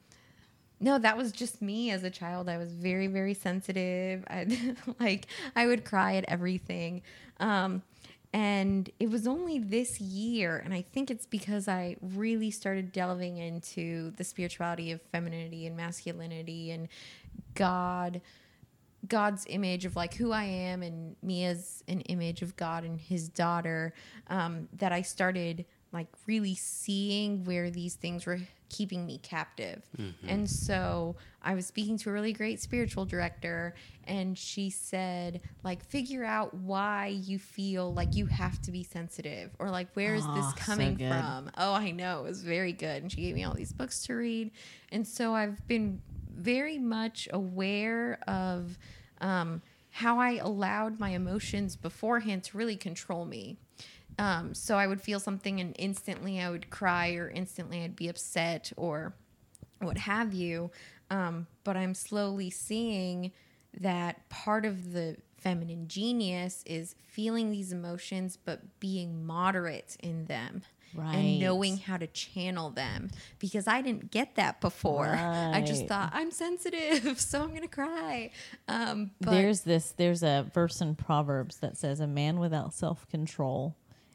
no, 0.81 0.99
that 0.99 1.17
was 1.17 1.33
just 1.33 1.63
me 1.63 1.91
as 1.91 2.05
a 2.05 2.11
child. 2.11 2.49
I 2.49 2.59
was 2.59 2.71
very, 2.73 3.07
very 3.07 3.33
sensitive. 3.35 4.25
I 4.31 4.75
like 5.01 5.27
I 5.57 5.67
would 5.67 5.85
cry 5.85 6.17
at 6.17 6.25
everything. 6.29 7.03
Um, 7.41 7.83
and 8.35 8.91
it 8.99 9.11
was 9.11 9.29
only 9.29 9.61
this 9.61 10.01
year, 10.01 10.61
and 10.65 10.75
I 10.75 10.83
think 10.83 11.09
it's 11.09 11.25
because 11.25 11.69
I 11.69 11.95
really 12.03 12.51
started 12.51 12.91
delving 12.91 13.37
into 13.37 14.11
the 14.17 14.25
spirituality 14.25 14.91
of 14.91 15.01
femininity 15.01 15.69
and 15.69 15.77
masculinity 15.77 16.73
and 16.73 16.89
God 17.55 18.21
God's 19.07 19.47
image 19.49 19.85
of 19.85 19.95
like 19.95 20.15
who 20.15 20.33
I 20.33 20.45
am 20.45 20.83
and 20.83 21.15
me 21.23 21.45
as 21.45 21.85
an 21.87 22.01
image 22.03 22.43
of 22.43 22.57
God 22.57 22.83
and 22.83 23.01
his 23.01 23.29
daughter 23.29 23.93
um, 24.29 24.69
that 24.79 24.93
I 24.93 25.03
started 25.03 25.65
like 25.93 26.09
really 26.27 26.57
seeing 26.57 27.45
where 27.45 27.71
these 27.71 27.95
things 27.95 28.27
were 28.27 28.41
keeping 28.77 29.07
me 29.07 29.19
captive. 29.19 29.83
And 30.27 30.49
so 30.51 31.17
I 31.43 31.55
was 31.55 31.67
speaking 31.67 31.97
to 31.99 32.11
a 32.11 32.13
really 32.13 32.33
great 32.33 32.61
spiritual 32.61 33.05
director 33.05 33.75
and 34.05 34.37
she 34.37 34.69
said 34.71 35.41
like 35.63 35.85
figure 35.85 36.25
out 36.25 36.53
why 36.55 37.07
you 37.07 37.39
feel 37.39 37.93
like 37.95 38.17
you 38.17 38.27
have 38.27 38.61
to 38.63 38.71
be 38.73 38.83
sensitive 38.83 39.51
or 39.59 39.71
like 39.71 39.89
where 39.95 40.15
is 40.15 40.25
Oh, 40.27 40.35
this 40.35 40.53
coming 40.55 40.95
good. 40.97 41.09
from? 41.09 41.51
Oh, 41.57 41.73
I 41.73 41.91
know. 41.91 42.21
It 42.21 42.29
was 42.29 42.43
very 42.43 42.73
good. 42.73 43.03
And 43.03 43.13
she 43.13 43.21
gave 43.21 43.35
me 43.35 43.45
all 43.45 43.55
these 43.55 43.73
books 43.73 44.05
to 44.07 44.15
read. 44.15 44.51
And 44.91 45.07
so 45.07 45.35
I've 45.35 45.67
been 45.69 46.01
very 46.37 46.79
much 46.79 47.29
aware 47.33 48.19
of 48.27 48.77
um, 49.21 49.63
how 49.91 50.19
I 50.19 50.33
allowed 50.37 50.99
my 50.99 51.11
emotions 51.11 51.77
beforehand 51.77 52.43
to 52.45 52.59
really 52.59 52.77
control 52.77 53.25
me. 53.25 53.59
Um, 54.19 54.55
so 54.55 54.77
I 54.77 54.87
would 54.87 55.01
feel 55.01 55.19
something 55.21 55.61
and 55.61 55.75
instantly 55.79 56.41
I 56.41 56.51
would 56.51 56.71
cry 56.71 57.13
or 57.15 57.29
instantly 57.29 57.83
I'd 57.83 57.97
be 57.97 58.09
upset 58.09 58.73
or 58.77 59.15
what 59.81 59.99
have 59.99 60.33
you. 60.33 60.71
Um, 61.11 61.47
but 61.65 61.77
I'm 61.77 61.95
slowly 61.95 62.51
seeing 62.51 63.33
that 63.81 64.29
part 64.29 64.65
of 64.65 64.93
the 64.93 65.17
feminine 65.37 65.89
genius 65.89 66.63
is 66.65 66.95
feeling 67.07 67.51
these 67.51 67.71
emotions 67.73 68.39
but 68.43 68.81
being 68.81 69.27
moderate 69.27 69.97
in 70.01 70.25
them 70.27 70.63
Right. 70.95 71.17
and 71.17 71.41
knowing 71.41 71.79
how 71.79 71.97
to 71.97 72.07
channel 72.07 72.71
them 72.71 73.11
because 73.41 73.67
I 73.67 73.83
didn't 73.83 74.13
get 74.13 74.37
that 74.37 74.61
before. 74.61 75.09
I 75.09 75.61
just 75.61 75.87
thought 75.89 76.11
I'm 76.15 76.31
sensitive, 76.31 77.19
so 77.21 77.43
I'm 77.43 77.53
gonna 77.53 77.67
cry. 77.67 78.31
Um, 78.69 79.11
but 79.21 79.33
there's 79.33 79.63
this 79.63 79.91
there's 79.97 80.23
a 80.23 80.49
verse 80.55 80.81
in 80.81 80.95
Proverbs 80.95 81.57
that 81.57 81.77
says 81.77 81.99
a 81.99 82.07
man 82.07 82.39
without 82.39 82.73
self 82.75 83.09
control 83.09 83.75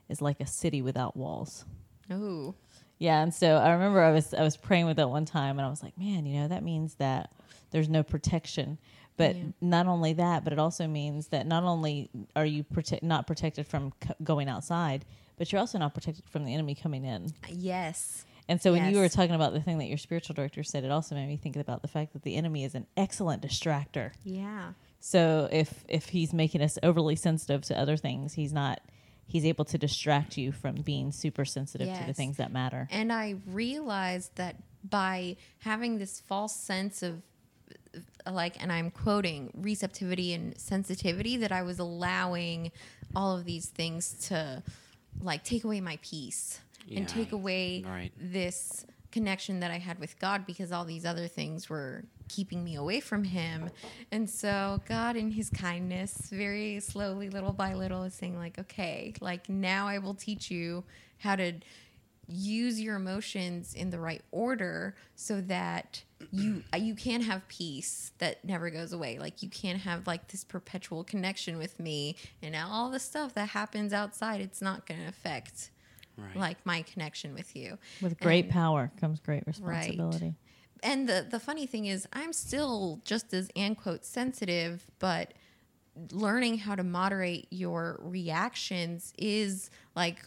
is 0.10 0.22
like 0.22 0.39
a 0.39 0.45
city 0.48 0.82
without 0.82 1.15
walls. 1.15 1.65
oh, 2.12 2.56
Yeah, 2.98 3.22
and 3.22 3.34
so 3.34 3.56
I 3.58 3.72
remember 3.72 4.02
I 4.02 4.12
was 4.12 4.34
I 4.34 4.41
was 4.43 4.58
praying 4.58 4.86
with 4.88 4.98
that 4.98 5.10
one 5.10 5.26
time, 5.26 5.58
and 5.58 5.65
I 5.65 5.69
was 5.69 5.82
like, 5.84 5.98
man, 5.98 6.26
you 6.26 6.41
know, 6.41 6.48
that 6.50 6.63
means 6.63 6.95
that 6.95 7.32
there's 7.72 7.88
no 7.89 8.04
protection. 8.04 8.78
But 9.15 9.36
Yeah. 9.36 9.43
not 9.62 9.86
only 9.88 10.13
that, 10.13 10.43
but 10.43 10.54
it 10.54 10.60
also 10.60 10.88
means 10.88 11.28
that 11.28 11.45
not 11.45 11.63
only 11.63 12.10
are 12.36 12.45
you 12.45 12.63
prote- 12.63 13.04
not 13.04 13.28
protected 13.28 13.67
from 13.67 13.93
c- 14.04 14.12
going 14.24 14.48
outside, 14.50 15.06
but 15.38 15.52
you're 15.52 15.60
also 15.60 15.78
not 15.78 15.93
protected 15.93 16.26
from 16.30 16.45
the 16.45 16.54
enemy 16.54 16.74
coming 16.76 17.04
in. 17.06 17.28
yes, 17.50 18.26
And 18.48 18.62
so 18.62 18.72
when 18.74 18.91
you 18.91 18.98
were 19.00 19.10
talking 19.10 19.36
about 19.36 19.54
the 19.54 19.60
thing 19.62 19.78
that 19.78 19.86
your 19.88 19.98
spiritual 19.98 20.34
director 20.34 20.63
said, 20.63 20.84
it 20.84 20.89
also 20.91 21.15
made 21.15 21.28
me 21.28 21.38
think 21.38 21.56
about 21.58 21.82
the 21.82 21.88
fact 21.88 22.13
that 22.13 22.24
the 22.24 22.36
enemy 22.36 22.63
is 22.63 22.74
an 22.76 22.88
excellent 22.98 23.41
distractor. 23.43 24.12
yeah, 24.24 24.72
So 25.02 25.48
if 25.52 25.84
if 25.88 26.10
he's 26.10 26.34
making 26.34 26.62
us 26.62 26.78
overly 26.82 27.15
sensitive 27.15 27.62
to 27.63 27.78
other 27.80 27.95
things, 27.98 28.34
he's 28.34 28.52
not 28.54 28.80
he's 29.30 29.46
able 29.46 29.63
to 29.65 29.78
distract 29.78 30.38
you 30.38 30.52
from 30.52 30.76
being 30.76 31.12
super 31.12 31.46
sensitive 31.46 31.88
to 31.98 32.04
the 32.06 32.13
things 32.13 32.38
that 32.38 32.52
matter. 32.52 32.88
And 32.92 33.13
I 33.13 33.36
realized 33.48 34.36
that 34.36 34.56
by 34.84 35.38
having 35.60 35.98
this 36.00 36.20
false 36.20 36.56
sense 36.56 37.02
of 37.04 37.22
uh, 38.26 38.32
like 38.32 38.62
and 38.62 38.72
I'm 38.72 38.92
quoting 38.92 39.52
receptivity 39.56 40.34
and 40.34 40.58
sensitivity 40.60 41.38
that 41.38 41.52
I 41.52 41.62
was 41.63 41.80
allowing 41.80 42.72
all 43.15 43.38
of 43.38 43.46
these 43.46 43.68
things 43.68 44.28
to 44.30 44.63
like 45.22 45.44
take 45.44 45.63
away 45.63 45.80
my 45.82 45.98
peace 46.02 46.60
Yeah. 46.88 47.00
and 47.00 47.10
take 47.10 47.32
away 47.32 47.84
Right. 47.86 48.12
this 48.18 48.86
connection 49.12 49.60
that 49.62 49.72
I 49.72 49.78
had 49.78 50.00
with 50.00 50.19
God 50.19 50.45
because 50.45 50.72
all 50.72 50.86
these 50.86 51.06
other 51.06 51.28
things 51.28 51.69
were 51.69 52.04
keeping 52.28 52.63
me 52.63 52.76
away 52.76 53.00
from 53.00 53.24
him. 53.24 53.69
And 54.12 54.30
so 54.30 54.82
God 54.88 55.15
in 55.15 55.32
his 55.32 55.50
kindness, 55.50 56.30
very 56.32 56.80
slowly 56.80 57.30
little 57.30 57.54
by 57.54 57.74
little 57.74 58.04
is 58.04 58.13
saying 58.13 58.38
like, 58.38 58.60
"Okay, 58.60 59.13
like 59.19 59.50
now 59.50 59.88
I 59.88 59.98
will 59.98 60.13
teach 60.13 60.52
you 60.52 60.84
how 61.19 61.36
to 61.36 61.54
use 62.30 62.80
your 62.80 62.95
emotions 62.95 63.74
in 63.74 63.89
the 63.89 64.00
right 64.00 64.22
order 64.32 64.95
so 65.15 65.41
that 65.41 66.04
you 66.32 66.63
uh, 66.74 66.78
you 66.78 66.93
can 66.93 67.22
have 67.22 67.48
peace 67.48 68.12
that 68.19 68.43
never 68.45 68.69
goes 68.69 68.93
away 68.93 69.17
like 69.17 69.41
you 69.41 69.50
can't 69.50 69.80
have 69.80 70.06
like 70.06 70.28
this 70.28 70.43
perpetual 70.43 71.04
connection 71.04 71.58
with 71.58 71.80
me 71.80 72.15
and 72.43 72.56
all 72.56 72.91
the 72.91 73.00
stuff 73.00 73.34
that 73.34 73.50
happens 73.50 73.93
outside 73.93 74.41
it's 74.41 74.62
not 74.62 74.86
going 74.86 75.00
to 75.00 75.08
affect 75.08 75.72
Right. 76.19 76.36
like 76.36 76.65
my 76.65 76.82
connection 76.84 77.34
with 77.34 77.55
you 77.55 77.77
With 78.01 78.19
great 78.19 78.45
And- 78.45 78.53
power 78.53 78.91
comes 78.99 79.19
great 79.19 79.45
responsibility. 79.47 80.25
Right. 80.25 80.34
and 80.84 81.08
the 81.10 81.25
the 81.29 81.39
funny 81.39 81.65
thing 81.65 81.86
is 81.86 82.08
i'm 82.13 82.34
still 82.34 83.01
just 83.05 83.34
as 83.34 83.49
and 83.55 83.77
quote 83.77 84.05
sensitive 84.05 84.86
but 84.99 85.34
learning 86.12 86.60
how 86.60 86.75
to 86.75 86.84
moderate 86.84 87.47
your 87.49 87.99
reactions 88.01 89.13
is 89.17 89.69
like 89.95 90.19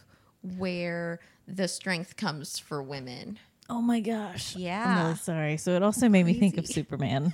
where 0.58 1.20
the 1.48 1.66
strength 1.68 2.16
comes 2.16 2.58
for 2.58 2.82
women 2.82 3.38
Oh 3.70 3.80
my 3.80 4.00
gosh. 4.00 4.54
Yeah. 4.56 4.82
I'm 4.84 4.96
Yeah. 4.96 5.02
really 5.04 5.16
sorry. 5.16 5.56
So 5.56 5.70
it 5.76 5.82
also 5.82 6.06
made 6.10 6.26
me 6.26 6.34
think 6.34 6.58
of 6.58 6.66
Superman. 6.66 7.32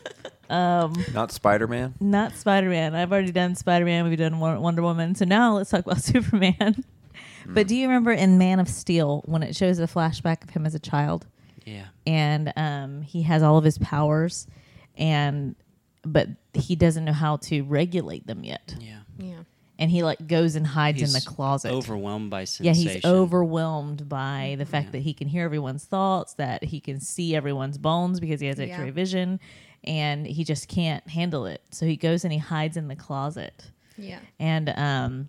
um, 0.50 0.94
Not 1.12 1.30
Spider 1.30 1.68
Man. 1.68 1.94
not 2.00 2.34
Spider 2.34 2.68
Man. 2.70 2.94
I've 2.96 3.12
already 3.12 3.30
done 3.30 3.54
Spider 3.54 3.84
Man. 3.84 4.08
We've 4.08 4.18
done 4.18 4.40
Wonder 4.40 4.82
Woman. 4.82 5.14
So 5.14 5.24
now 5.26 5.54
let's 5.54 5.70
talk 5.70 5.84
about 5.86 6.00
Superman. 6.02 6.82
But 7.54 7.68
do 7.68 7.74
you 7.76 7.86
remember 7.86 8.12
in 8.12 8.38
Man 8.38 8.60
of 8.60 8.68
Steel 8.68 9.22
when 9.26 9.42
it 9.42 9.54
shows 9.56 9.78
a 9.78 9.86
flashback 9.86 10.42
of 10.44 10.50
him 10.50 10.66
as 10.66 10.74
a 10.74 10.78
child? 10.80 11.26
Yeah. 11.64 11.86
and 12.06 12.52
um, 12.56 13.02
he 13.02 13.22
has 13.22 13.42
all 13.42 13.58
of 13.58 13.64
his 13.64 13.76
powers, 13.78 14.46
and 14.96 15.56
but 16.04 16.28
he 16.54 16.76
doesn't 16.76 17.04
know 17.04 17.12
how 17.12 17.38
to 17.38 17.62
regulate 17.62 18.24
them 18.26 18.44
yet, 18.44 18.76
Yeah. 18.78 19.00
yeah 19.18 19.38
and 19.78 19.90
he 19.90 20.04
like 20.04 20.26
goes 20.28 20.54
and 20.54 20.64
hides 20.66 21.02
in 21.02 21.10
the 21.12 21.20
closet. 21.20 21.72
Overwhelmed 21.72 22.30
by 22.30 22.40
yeah, 22.42 22.44
sensation. 22.72 22.92
he's 22.92 23.04
overwhelmed 23.04 24.08
by 24.08 24.54
the 24.58 24.64
fact 24.64 24.86
Yeah. 24.86 24.90
that 24.92 24.98
he 25.02 25.12
can 25.12 25.26
hear 25.28 25.44
everyone's 25.44 25.84
thoughts, 25.84 26.34
that 26.34 26.62
he 26.64 26.78
can 26.80 27.00
see 27.00 27.34
everyone's 27.34 27.78
bones 27.78 28.20
because 28.20 28.40
he 28.40 28.46
has 28.46 28.58
Yeah. 28.58 28.66
X-ray 28.66 28.90
vision, 28.90 29.40
and 29.84 30.24
he 30.26 30.44
just 30.44 30.68
can't 30.68 31.06
handle 31.08 31.46
it. 31.46 31.62
So 31.72 31.84
he 31.84 31.96
goes 31.96 32.22
and 32.24 32.32
he 32.32 32.38
hides 32.38 32.76
in 32.76 32.86
the 32.88 32.96
closet 32.96 33.70
yeah 33.98 34.18
and 34.38 34.68
um, 34.76 35.28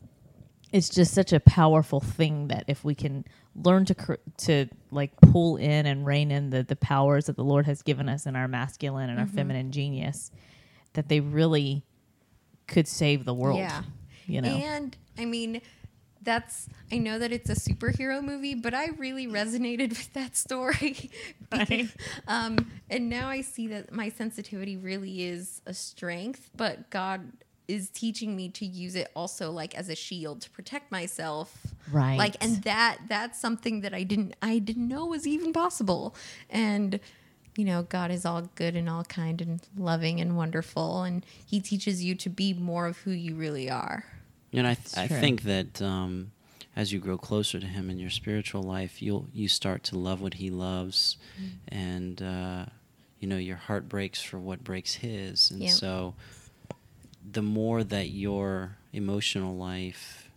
it's 0.72 0.90
just 0.90 1.14
such 1.14 1.32
a 1.34 1.40
powerful 1.40 2.00
thing 2.00 2.50
that 2.50 2.66
if 2.68 2.84
we 2.84 2.94
can 2.94 3.26
learn 3.56 3.86
to 3.86 3.96
cr- 3.96 4.14
to 4.38 4.68
like 4.92 5.12
pull 5.22 5.58
in 5.58 5.86
and 5.86 6.06
rein 6.06 6.32
in 6.32 6.50
the 6.50 6.64
the 6.64 6.76
powers 6.76 7.26
that 7.26 7.36
the 7.36 7.44
Lord 7.44 7.66
has 7.66 7.82
given 7.82 8.10
us 8.10 8.26
in 8.26 8.36
our 8.36 8.48
masculine 8.48 9.10
and 9.10 9.20
our 9.20 9.28
feminine 9.28 9.72
genius, 9.72 10.32
that 10.94 11.08
they 11.08 11.20
really 11.20 11.84
could 12.68 12.88
save 12.88 13.24
the 13.26 13.34
world. 13.34 13.60
Yeah. 13.60 13.84
you 14.26 14.42
know. 14.42 14.50
And 14.50 14.96
I 15.18 15.26
mean, 15.26 15.62
that's 16.22 16.68
I 16.92 16.98
know 16.98 17.18
that 17.20 17.32
it's 17.32 17.50
a 17.50 17.56
superhero 17.56 18.22
movie, 18.22 18.54
but 18.56 18.74
I 18.74 18.88
really 18.98 19.28
resonated 19.28 19.90
with 19.98 20.14
that 20.14 20.36
story. 20.36 21.10
Right. 21.50 21.88
um, 22.28 22.70
and 22.90 23.08
now 23.10 23.30
I 23.30 23.40
see 23.40 23.68
that 23.68 23.94
my 23.94 24.10
sensitivity 24.10 24.76
really 24.76 25.24
is 25.24 25.62
a 25.66 25.74
strength, 25.74 26.50
but 26.58 26.90
God 26.90 27.32
is 27.68 27.90
teaching 27.90 28.36
me 28.36 28.50
to 28.50 28.66
use 28.66 28.96
it 28.96 29.12
also 29.16 29.52
like 29.52 29.76
as 29.76 29.90
a 29.90 29.96
shield 29.96 30.42
to 30.42 30.50
protect 30.52 30.92
myself. 30.92 31.68
Right. 31.92 32.18
Like 32.18 32.36
and 32.42 32.64
that 32.64 32.98
that's 33.08 33.40
something 33.40 33.82
that 33.82 33.94
I 33.94 34.04
didn't 34.04 34.36
I 34.42 34.60
didn't 34.60 34.88
know 34.88 35.06
was 35.06 35.28
even 35.28 35.52
possible. 35.54 36.16
And 36.50 37.00
you 37.58 37.66
know, 37.66 37.82
God 37.84 38.12
is 38.12 38.24
all 38.26 38.44
good 38.56 38.76
and 38.76 38.88
all 38.88 39.04
kind 39.04 39.42
and 39.42 39.60
loving 39.76 40.22
and 40.22 40.38
wonderful, 40.38 41.02
and 41.02 41.26
He 41.44 41.60
teaches 41.60 42.04
you 42.04 42.14
to 42.16 42.30
be 42.30 42.54
more 42.54 42.86
of 42.86 43.00
who 43.00 43.12
you 43.12 43.34
really 43.36 43.68
are. 43.70 44.06
And 44.54 44.68
I, 44.68 44.76
th- 44.76 44.96
I 44.96 45.08
think 45.08 45.42
that 45.44 45.82
um, 45.82 46.32
as 46.76 46.94
you 46.94 47.00
grow 47.00 47.18
closer 47.18 47.60
to 47.60 47.66
Him 47.66 47.90
in 47.90 47.98
your 47.98 48.12
spiritual 48.12 48.62
life, 48.62 49.02
you'll 49.02 49.26
you 49.34 49.48
start 49.48 49.84
to 49.86 49.98
love 49.98 50.22
what 50.22 50.36
He 50.36 50.52
loves, 50.52 51.18
and 51.68 52.22
uh, 52.22 52.66
you 53.20 53.28
know 53.28 53.38
your 53.38 53.58
heart 53.58 53.90
breaks 53.90 54.22
for 54.22 54.38
what 54.38 54.64
breaks 54.64 54.94
His, 54.94 55.50
and 55.50 55.64
Yeah. 55.64 55.72
so 55.72 56.14
the 57.30 57.42
more 57.42 57.84
that 57.84 58.10
your 58.10 58.78
emotional 58.94 59.56
life 59.56 60.30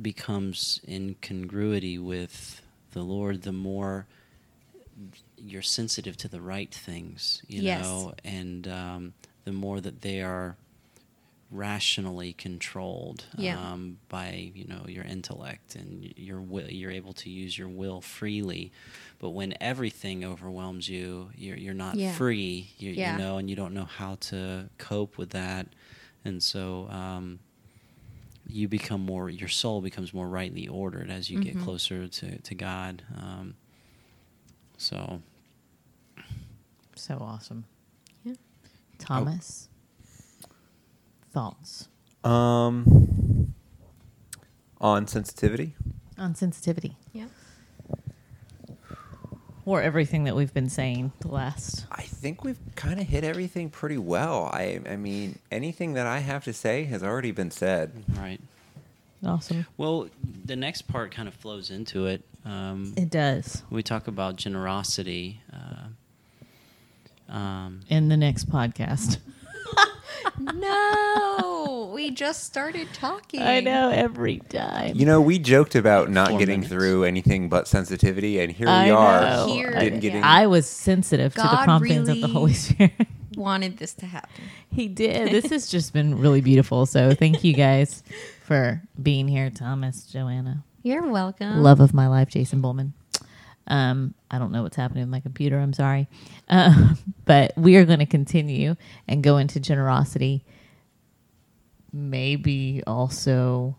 becomes 0.00 0.80
in 0.86 1.16
congruity 1.22 1.98
with 1.98 2.60
the 2.92 3.02
Lord, 3.02 3.42
the 3.42 3.52
more 3.52 4.06
you're 5.36 5.62
sensitive 5.62 6.16
to 6.18 6.28
the 6.28 6.40
right 6.40 6.72
things, 6.72 7.42
you 7.48 7.62
Yes. 7.62 7.80
know, 7.80 8.14
and 8.24 8.68
um, 8.68 9.12
the 9.44 9.52
more 9.52 9.80
that 9.80 10.02
they 10.02 10.22
are 10.22 10.56
rationally 11.50 12.32
controlled 12.32 13.24
Yeah. 13.36 13.72
um, 13.72 13.98
by 14.08 14.50
you 14.54 14.64
know 14.66 14.86
your 14.88 15.04
intellect 15.04 15.76
and 15.76 16.12
your 16.16 16.40
will. 16.40 16.68
You're 16.70 16.90
able 16.90 17.12
to 17.14 17.30
use 17.30 17.56
your 17.56 17.68
will 17.68 18.00
freely, 18.00 18.72
but 19.20 19.30
when 19.30 19.54
everything 19.60 20.24
overwhelms 20.24 20.88
you, 20.88 21.30
you're 21.36 21.56
you're 21.56 21.74
not 21.74 21.96
Yeah. 21.96 22.12
free. 22.14 22.70
You, 22.78 22.90
Yeah. 22.90 23.12
you 23.12 23.18
know, 23.18 23.38
and 23.38 23.48
you 23.48 23.56
don't 23.56 23.74
know 23.74 23.84
how 23.84 24.16
to 24.30 24.68
cope 24.78 25.16
with 25.18 25.30
that, 25.30 25.68
and 26.24 26.42
so. 26.42 26.88
Um, 26.90 27.40
you 28.46 28.68
become 28.68 29.00
more 29.00 29.30
your 29.30 29.48
soul 29.48 29.80
becomes 29.80 30.12
more 30.12 30.28
rightly 30.28 30.68
ordered 30.68 31.08
as 31.10 31.30
you 31.30 31.40
get 31.40 31.56
Mhm. 31.56 31.64
closer 31.64 32.06
to, 32.06 32.38
to 32.42 32.54
god 32.54 33.02
um, 33.16 33.54
so 34.76 35.22
So 36.94 37.16
awesome. 37.22 37.64
Yeah. 38.22 38.34
Thomas, 38.98 39.70
thoughts 41.32 41.88
Um, 42.22 43.54
on 44.78 45.06
sensitivity. 45.06 45.74
on 46.18 46.34
sensitivity 46.34 46.98
Yeah. 47.00 47.03
Or 49.66 49.80
everything 49.82 50.24
that 50.24 50.36
we've 50.36 50.52
been 50.52 50.68
saying 50.68 51.12
the 51.20 51.28
last. 51.28 51.86
I 51.90 52.02
think 52.02 52.44
we've 52.44 52.58
kind 52.76 53.00
of 53.00 53.06
hit 53.06 53.24
everything 53.24 53.70
pretty 53.70 53.98
well. 53.98 54.50
I, 54.52 54.80
I 54.88 54.96
mean, 54.96 55.38
anything 55.50 55.94
that 55.94 56.06
I 56.06 56.18
have 56.18 56.44
to 56.44 56.52
say 56.52 56.84
has 56.84 57.02
already 57.02 57.30
been 57.30 57.50
said. 57.50 57.92
right 58.18 58.40
Awesome. 59.26 59.64
well 59.78 60.08
the 60.44 60.54
next 60.56 60.82
part 60.82 61.10
kind 61.10 61.26
of 61.28 61.34
flows 61.34 61.70
into 61.70 62.06
it 62.06 62.22
um, 62.44 62.92
It 62.94 63.08
does. 63.08 63.62
we 63.70 63.82
talk 63.82 64.06
about 64.06 64.36
generosity 64.36 65.40
uh, 65.50 67.32
um, 67.32 67.80
In 67.88 68.08
the 68.08 68.16
next 68.18 68.50
podcast. 68.50 69.18
No, 70.40 70.52
we 72.04 72.10
just 72.10 72.44
started 72.44 72.86
talking. 72.92 73.40
I 73.40 73.60
know 73.60 73.88
every 73.88 74.40
time. 74.50 74.94
You 74.94 75.06
know, 75.06 75.22
we 75.22 75.38
joked 75.38 75.74
about 75.74 76.10
not 76.10 76.28
Four 76.28 76.38
getting 76.38 76.60
minutes. 76.60 76.70
through 76.72 77.04
anything 77.04 77.48
but 77.48 77.66
sensitivity, 77.66 78.40
and 78.40 78.52
here 78.52 78.68
I 78.68 78.84
we 78.84 78.90
are. 78.90 79.46
Here- 79.48 79.72
Didn't 79.72 80.00
get 80.00 80.12
yeah. 80.12 80.18
any. 80.18 80.22
I 80.22 80.46
was 80.46 80.68
sensitive 80.68 81.32
to 81.34 81.40
the 81.40 81.48
God 81.48 81.64
promptings 81.64 82.10
of 82.10 82.20
the 82.20 82.28
Holy 82.28 82.52
Spirit. 82.52 82.92
Wanted 83.36 83.78
this 83.78 83.94
to 83.94 84.06
happen. 84.06 84.44
he 84.70 84.86
did. 84.86 85.32
This 85.32 85.50
has 85.50 85.68
just 85.70 85.94
been 85.94 86.18
really 86.18 86.42
beautiful. 86.42 86.84
So 86.84 87.14
thank 87.14 87.42
you 87.42 87.54
guys 87.54 88.02
for 88.44 88.82
being 89.02 89.26
here, 89.26 89.48
Thomas, 89.48 90.04
Joanna. 90.04 90.62
You're 90.82 91.08
welcome. 91.10 91.62
Love 91.62 91.80
of 91.80 91.94
my 91.94 92.06
life, 92.06 92.28
Jason 92.28 92.60
Bullman. 92.60 92.92
Um, 93.66 94.12
I 94.30 94.38
don't 94.38 94.52
know 94.52 94.62
what's 94.62 94.76
happening 94.76 95.04
with 95.04 95.10
my 95.10 95.20
computer. 95.20 95.58
I'm 95.58 95.72
sorry. 95.72 96.06
Uh, 96.46 96.92
but 97.24 97.54
we 97.56 97.76
are 97.76 97.86
going 97.86 98.00
to 98.00 98.04
continue 98.06 98.76
and 99.08 99.24
go 99.24 99.38
into 99.38 99.58
generosity. 99.58 100.44
Maybe 101.96 102.82
also 102.86 103.76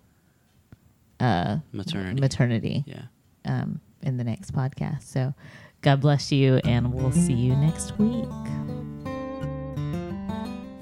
uh, 1.19 1.57
maternity 1.73 2.21
maternity 2.21 2.83
yeah 2.87 3.03
um, 3.45 3.81
in 4.01 4.17
the 4.17 4.23
next 4.23 4.53
podcast. 4.53 5.03
So 5.03 5.33
God 5.81 6.01
bless 6.01 6.31
you, 6.31 6.61
and 6.63 6.93
we'll 6.93 7.11
see 7.11 7.33
you 7.33 7.55
next 7.55 7.97
week. 7.99 8.25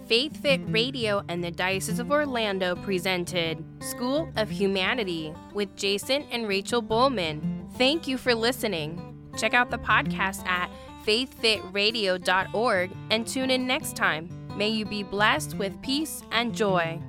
Faith 0.08 0.38
Fit 0.42 0.62
Radio 0.68 1.24
and 1.28 1.44
the 1.44 1.50
Diocese 1.52 2.00
of 2.00 2.12
Orlando 2.12 2.76
presented 2.76 3.64
School 3.80 4.32
of 4.36 4.50
Humanity 4.50 5.34
with 5.54 5.76
Jason 5.76 6.24
and 6.32 6.48
Rachel 6.48 6.82
Bowman. 6.82 7.68
Thank 7.78 8.08
you 8.08 8.18
for 8.18 8.36
listening. 8.36 9.32
Check 9.38 9.54
out 9.54 9.72
the 9.72 9.78
podcast 9.80 10.46
at 10.46 10.70
faithfitradio.org 11.06 12.92
and 13.10 13.28
tune 13.28 13.50
in 13.50 13.66
next 13.66 13.96
time. 13.96 14.30
May 14.56 14.70
you 14.70 14.86
be 14.86 15.04
blessed 15.04 15.56
with 15.56 15.82
peace 15.82 16.22
and 16.32 16.54
joy. 16.54 17.02